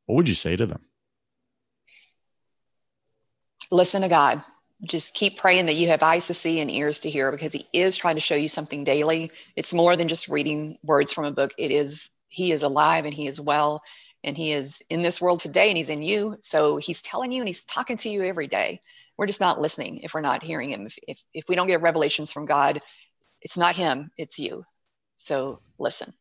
what 0.06 0.16
would 0.16 0.30
you 0.30 0.36
say 0.36 0.56
to 0.56 0.66
them? 0.66 0.82
Listen 3.70 4.02
to 4.02 4.08
God. 4.08 4.42
Just 4.84 5.14
keep 5.14 5.38
praying 5.38 5.68
that 5.68 5.76
you 5.76 5.90
have 5.90 6.02
eyes 6.02 6.28
to 6.28 6.34
see 6.34 6.60
and 6.60 6.72
ears 6.72 7.02
to 7.02 7.10
hear 7.10 7.32
because 7.32 7.54
He 7.54 7.68
is 7.74 7.98
trying 7.98 8.16
to 8.16 8.22
show 8.22 8.36
you 8.36 8.48
something 8.48 8.84
daily. 8.84 9.32
It's 9.56 9.74
more 9.74 9.96
than 9.96 10.08
just 10.08 10.30
reading 10.30 10.78
words 10.82 11.12
from 11.14 11.26
a 11.26 11.32
book. 11.32 11.54
It 11.58 11.72
is, 11.72 12.10
He 12.30 12.54
is 12.54 12.64
alive 12.64 13.06
and 13.06 13.14
He 13.14 13.28
is 13.28 13.40
well 13.40 13.82
and 14.24 14.38
he 14.38 14.52
is 14.52 14.82
in 14.90 15.02
this 15.02 15.22
world 15.22 15.40
today 15.40 15.70
and 15.70 15.78
he's 15.78 15.90
in 15.90 16.04
you 16.04 16.38
so 16.42 16.78
he's 16.78 17.02
telling 17.02 17.32
you 17.32 17.42
and 17.42 17.48
he's 17.48 17.64
talking 17.64 17.98
to 17.98 18.10
you 18.10 18.24
every 18.24 18.48
day 18.48 18.82
we're 19.18 19.28
just 19.28 19.42
not 19.42 19.62
listening 19.62 20.00
if 20.00 20.14
we're 20.14 20.22
not 20.22 20.44
hearing 20.44 20.70
him 20.70 20.86
if, 20.86 20.98
if, 21.08 21.24
if 21.34 21.46
we 21.48 21.56
don't 21.56 21.68
get 21.68 21.82
revelations 21.82 22.32
from 22.32 22.46
god 22.46 22.82
it's 23.42 23.58
not 23.58 23.76
him 23.76 24.12
it's 24.18 24.40
you 24.40 24.64
so 25.18 25.60
listen 25.80 26.14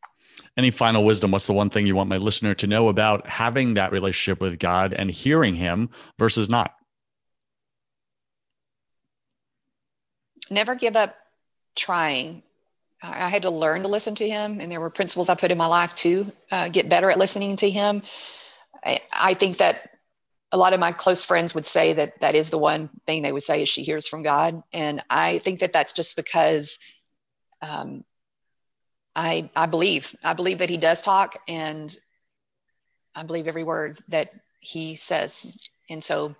Any 0.57 0.71
final 0.71 1.05
wisdom? 1.05 1.31
What's 1.31 1.45
the 1.45 1.53
one 1.53 1.69
thing 1.69 1.87
you 1.87 1.95
want 1.95 2.09
my 2.09 2.17
listener 2.17 2.53
to 2.55 2.67
know 2.67 2.89
about 2.89 3.27
having 3.27 3.75
that 3.75 3.91
relationship 3.91 4.41
with 4.41 4.59
God 4.59 4.93
and 4.93 5.09
hearing 5.09 5.55
Him 5.55 5.89
versus 6.17 6.49
not? 6.49 6.73
Never 10.49 10.75
give 10.75 10.95
up 10.95 11.15
trying. 11.75 12.43
I 13.03 13.29
had 13.29 13.43
to 13.43 13.49
learn 13.49 13.81
to 13.81 13.87
listen 13.87 14.13
to 14.15 14.27
Him, 14.27 14.59
and 14.61 14.71
there 14.71 14.79
were 14.79 14.89
principles 14.89 15.29
I 15.29 15.35
put 15.35 15.51
in 15.51 15.57
my 15.57 15.65
life 15.65 15.95
to 15.95 16.31
uh, 16.51 16.69
get 16.69 16.89
better 16.89 17.09
at 17.09 17.17
listening 17.17 17.57
to 17.57 17.69
Him. 17.69 18.03
I, 18.85 18.99
I 19.13 19.33
think 19.33 19.57
that 19.57 19.95
a 20.51 20.57
lot 20.57 20.73
of 20.73 20.79
my 20.79 20.91
close 20.91 21.25
friends 21.25 21.55
would 21.55 21.65
say 21.65 21.93
that 21.93 22.19
that 22.19 22.35
is 22.35 22.49
the 22.49 22.57
one 22.57 22.89
thing 23.07 23.21
they 23.21 23.31
would 23.31 23.43
say 23.43 23.63
is 23.63 23.69
she 23.69 23.83
hears 23.83 24.07
from 24.07 24.21
God, 24.21 24.61
and 24.71 25.01
I 25.09 25.39
think 25.39 25.59
that 25.59 25.73
that's 25.73 25.93
just 25.93 26.15
because 26.15 26.77
um, 27.61 28.03
I 29.15 29.49
I 29.55 29.65
believe 29.65 30.15
I 30.23 30.33
believe 30.33 30.59
that 30.59 30.69
he 30.69 30.77
does 30.77 31.01
talk, 31.01 31.37
and 31.47 31.95
I 33.15 33.23
believe 33.23 33.47
every 33.47 33.63
word 33.63 33.99
that 34.09 34.31
he 34.59 34.95
says. 34.95 35.69
And 35.89 36.03
so, 36.03 36.35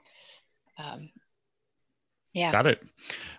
um, 0.78 1.10
yeah. 2.34 2.52
Got 2.52 2.68
it. 2.68 2.84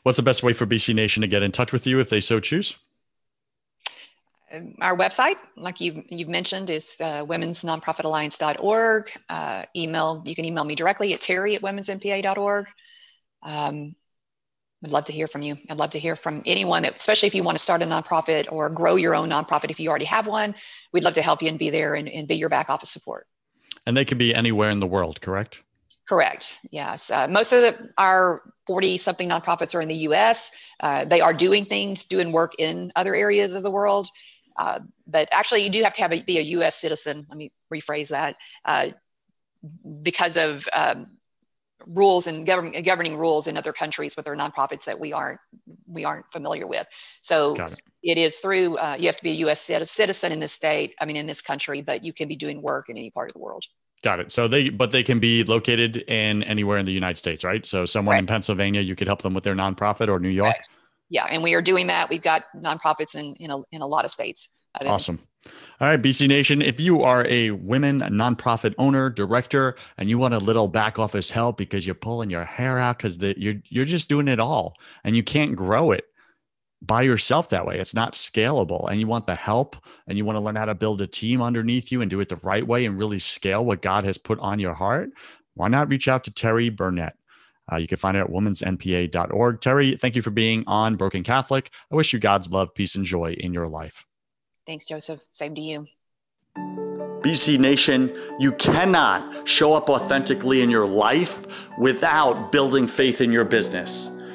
What's 0.02 0.16
the 0.16 0.22
best 0.22 0.42
way 0.42 0.52
for 0.52 0.66
BC 0.66 0.94
Nation 0.94 1.20
to 1.20 1.28
get 1.28 1.42
in 1.42 1.52
touch 1.52 1.72
with 1.72 1.86
you 1.86 2.00
if 2.00 2.10
they 2.10 2.20
so 2.20 2.40
choose? 2.40 2.76
Um, 4.52 4.74
our 4.80 4.96
website, 4.96 5.36
like 5.56 5.80
you've, 5.80 6.04
you've 6.10 6.28
mentioned, 6.28 6.68
is 6.68 6.96
uh, 7.00 7.24
womensnonprofitalliance.org. 7.24 9.10
Uh, 9.28 9.62
email, 9.74 10.22
you 10.26 10.34
can 10.34 10.44
email 10.44 10.64
me 10.64 10.74
directly 10.74 11.14
at 11.14 11.20
terri 11.20 11.54
at 11.56 11.62
womensnpa.org. 11.62 12.66
Um, 13.42 13.94
I'd 14.84 14.92
love 14.92 15.04
to 15.06 15.12
hear 15.12 15.28
from 15.28 15.42
you. 15.42 15.56
I'd 15.70 15.78
love 15.78 15.90
to 15.90 15.98
hear 15.98 16.16
from 16.16 16.42
anyone 16.44 16.82
that, 16.82 16.96
especially 16.96 17.28
if 17.28 17.34
you 17.34 17.44
want 17.44 17.56
to 17.56 17.62
start 17.62 17.82
a 17.82 17.86
nonprofit 17.86 18.50
or 18.50 18.68
grow 18.68 18.96
your 18.96 19.14
own 19.14 19.30
nonprofit. 19.30 19.70
If 19.70 19.78
you 19.78 19.88
already 19.88 20.04
have 20.06 20.26
one, 20.26 20.54
we'd 20.92 21.04
love 21.04 21.14
to 21.14 21.22
help 21.22 21.40
you 21.40 21.48
and 21.48 21.58
be 21.58 21.70
there 21.70 21.94
and, 21.94 22.08
and 22.08 22.26
be 22.26 22.34
your 22.34 22.48
back 22.48 22.68
office 22.68 22.90
support. 22.90 23.26
And 23.86 23.96
they 23.96 24.04
can 24.04 24.18
be 24.18 24.34
anywhere 24.34 24.70
in 24.70 24.80
the 24.80 24.86
world, 24.86 25.20
correct? 25.20 25.62
Correct. 26.08 26.58
Yes. 26.70 27.10
Uh, 27.10 27.28
most 27.28 27.52
of 27.52 27.62
the, 27.62 27.90
our 27.96 28.42
40 28.66 28.98
something 28.98 29.28
nonprofits 29.28 29.74
are 29.74 29.80
in 29.80 29.88
the 29.88 29.96
US. 29.98 30.50
Uh, 30.80 31.04
they 31.04 31.20
are 31.20 31.32
doing 31.32 31.64
things, 31.64 32.06
doing 32.06 32.32
work 32.32 32.54
in 32.58 32.92
other 32.96 33.14
areas 33.14 33.54
of 33.54 33.62
the 33.62 33.70
world. 33.70 34.08
Uh, 34.56 34.80
but 35.06 35.28
actually, 35.32 35.62
you 35.62 35.70
do 35.70 35.82
have 35.82 35.92
to 35.94 36.02
have 36.02 36.12
a, 36.12 36.22
be 36.22 36.38
a 36.38 36.42
US 36.42 36.76
citizen. 36.76 37.26
Let 37.28 37.38
me 37.38 37.52
rephrase 37.72 38.08
that. 38.08 38.36
Uh, 38.64 38.90
because 40.02 40.36
of 40.36 40.68
um, 40.72 41.06
rules 41.86 42.26
and 42.26 42.44
govern, 42.44 42.72
governing 42.82 43.16
rules 43.16 43.46
in 43.46 43.56
other 43.56 43.72
countries 43.72 44.16
with 44.16 44.24
their 44.24 44.36
nonprofits 44.36 44.84
that 44.84 44.98
we 44.98 45.12
aren't 45.12 45.40
we 45.86 46.04
aren't 46.04 46.30
familiar 46.30 46.66
with. 46.66 46.86
So 47.20 47.54
it. 47.54 47.80
it 48.02 48.18
is 48.18 48.38
through 48.38 48.76
uh, 48.76 48.96
you 48.98 49.06
have 49.06 49.16
to 49.16 49.24
be 49.24 49.30
a 49.30 49.46
U.S. 49.46 49.60
citizen 49.60 50.32
in 50.32 50.40
this 50.40 50.52
state. 50.52 50.94
I 51.00 51.06
mean, 51.06 51.16
in 51.16 51.26
this 51.26 51.40
country, 51.40 51.82
but 51.82 52.04
you 52.04 52.12
can 52.12 52.28
be 52.28 52.36
doing 52.36 52.62
work 52.62 52.88
in 52.88 52.96
any 52.96 53.10
part 53.10 53.30
of 53.30 53.34
the 53.34 53.40
world. 53.40 53.64
Got 54.02 54.18
it. 54.18 54.32
So 54.32 54.48
they, 54.48 54.68
but 54.68 54.90
they 54.90 55.04
can 55.04 55.20
be 55.20 55.44
located 55.44 55.98
in 56.08 56.42
anywhere 56.42 56.78
in 56.78 56.86
the 56.86 56.92
United 56.92 57.16
States, 57.16 57.44
right? 57.44 57.64
So 57.64 57.84
someone 57.86 58.14
right. 58.14 58.18
in 58.18 58.26
Pennsylvania, 58.26 58.80
you 58.80 58.96
could 58.96 59.06
help 59.06 59.22
them 59.22 59.32
with 59.32 59.44
their 59.44 59.54
nonprofit, 59.54 60.08
or 60.08 60.18
New 60.18 60.28
York. 60.28 60.48
Right. 60.48 60.68
Yeah, 61.12 61.26
and 61.30 61.42
we 61.42 61.52
are 61.54 61.60
doing 61.60 61.88
that. 61.88 62.08
We've 62.08 62.22
got 62.22 62.44
nonprofits 62.56 63.14
in 63.14 63.34
in 63.34 63.50
a, 63.50 63.58
in 63.70 63.82
a 63.82 63.86
lot 63.86 64.06
of 64.06 64.10
states. 64.10 64.48
Awesome. 64.80 65.20
All 65.78 65.88
right, 65.88 66.00
BC 66.00 66.26
Nation, 66.26 66.62
if 66.62 66.80
you 66.80 67.02
are 67.02 67.26
a 67.28 67.50
women 67.50 68.00
nonprofit 68.00 68.74
owner, 68.78 69.10
director, 69.10 69.76
and 69.98 70.08
you 70.08 70.16
want 70.16 70.32
a 70.32 70.38
little 70.38 70.68
back 70.68 70.98
office 70.98 71.28
help 71.28 71.58
because 71.58 71.84
you're 71.84 71.94
pulling 71.94 72.30
your 72.30 72.44
hair 72.44 72.78
out 72.78 72.96
because 72.96 73.18
you're 73.18 73.56
you're 73.68 73.84
just 73.84 74.08
doing 74.08 74.26
it 74.26 74.40
all 74.40 74.74
and 75.04 75.14
you 75.14 75.22
can't 75.22 75.54
grow 75.54 75.90
it 75.90 76.04
by 76.80 77.02
yourself 77.02 77.50
that 77.50 77.66
way. 77.66 77.78
It's 77.78 77.94
not 77.94 78.14
scalable. 78.14 78.88
And 78.90 78.98
you 78.98 79.06
want 79.06 79.26
the 79.26 79.34
help 79.34 79.76
and 80.06 80.16
you 80.16 80.24
want 80.24 80.36
to 80.36 80.40
learn 80.40 80.56
how 80.56 80.64
to 80.64 80.74
build 80.74 81.02
a 81.02 81.06
team 81.06 81.42
underneath 81.42 81.92
you 81.92 82.00
and 82.00 82.10
do 82.10 82.20
it 82.20 82.30
the 82.30 82.36
right 82.36 82.66
way 82.66 82.86
and 82.86 82.96
really 82.96 83.18
scale 83.18 83.64
what 83.66 83.82
God 83.82 84.04
has 84.04 84.16
put 84.16 84.38
on 84.38 84.58
your 84.58 84.74
heart. 84.74 85.10
Why 85.54 85.68
not 85.68 85.90
reach 85.90 86.08
out 86.08 86.24
to 86.24 86.30
Terri 86.30 86.74
Burnett? 86.74 87.16
Uh, 87.70 87.76
you 87.76 87.86
can 87.86 87.98
find 87.98 88.16
it 88.16 88.20
at 88.20 88.28
womensnpa.org. 88.28 89.60
Terri, 89.60 89.98
thank 89.98 90.16
you 90.16 90.22
for 90.22 90.30
being 90.30 90.64
on 90.66 90.96
Broken 90.96 91.22
Catholic. 91.22 91.70
I 91.90 91.94
wish 91.94 92.12
you 92.12 92.18
God's 92.18 92.50
love, 92.50 92.74
peace, 92.74 92.94
and 92.94 93.04
joy 93.04 93.34
in 93.38 93.52
your 93.52 93.68
life. 93.68 94.04
Thanks, 94.66 94.86
Joseph. 94.86 95.24
Same 95.30 95.54
to 95.54 95.60
you. 95.60 95.86
BC 97.22 97.58
Nation, 97.58 98.12
you 98.40 98.50
cannot 98.52 99.46
show 99.46 99.74
up 99.74 99.88
authentically 99.88 100.60
in 100.60 100.70
your 100.70 100.86
life 100.86 101.68
without 101.78 102.50
building 102.50 102.88
faith 102.88 103.20
in 103.20 103.30
your 103.30 103.44
business. 103.44 104.10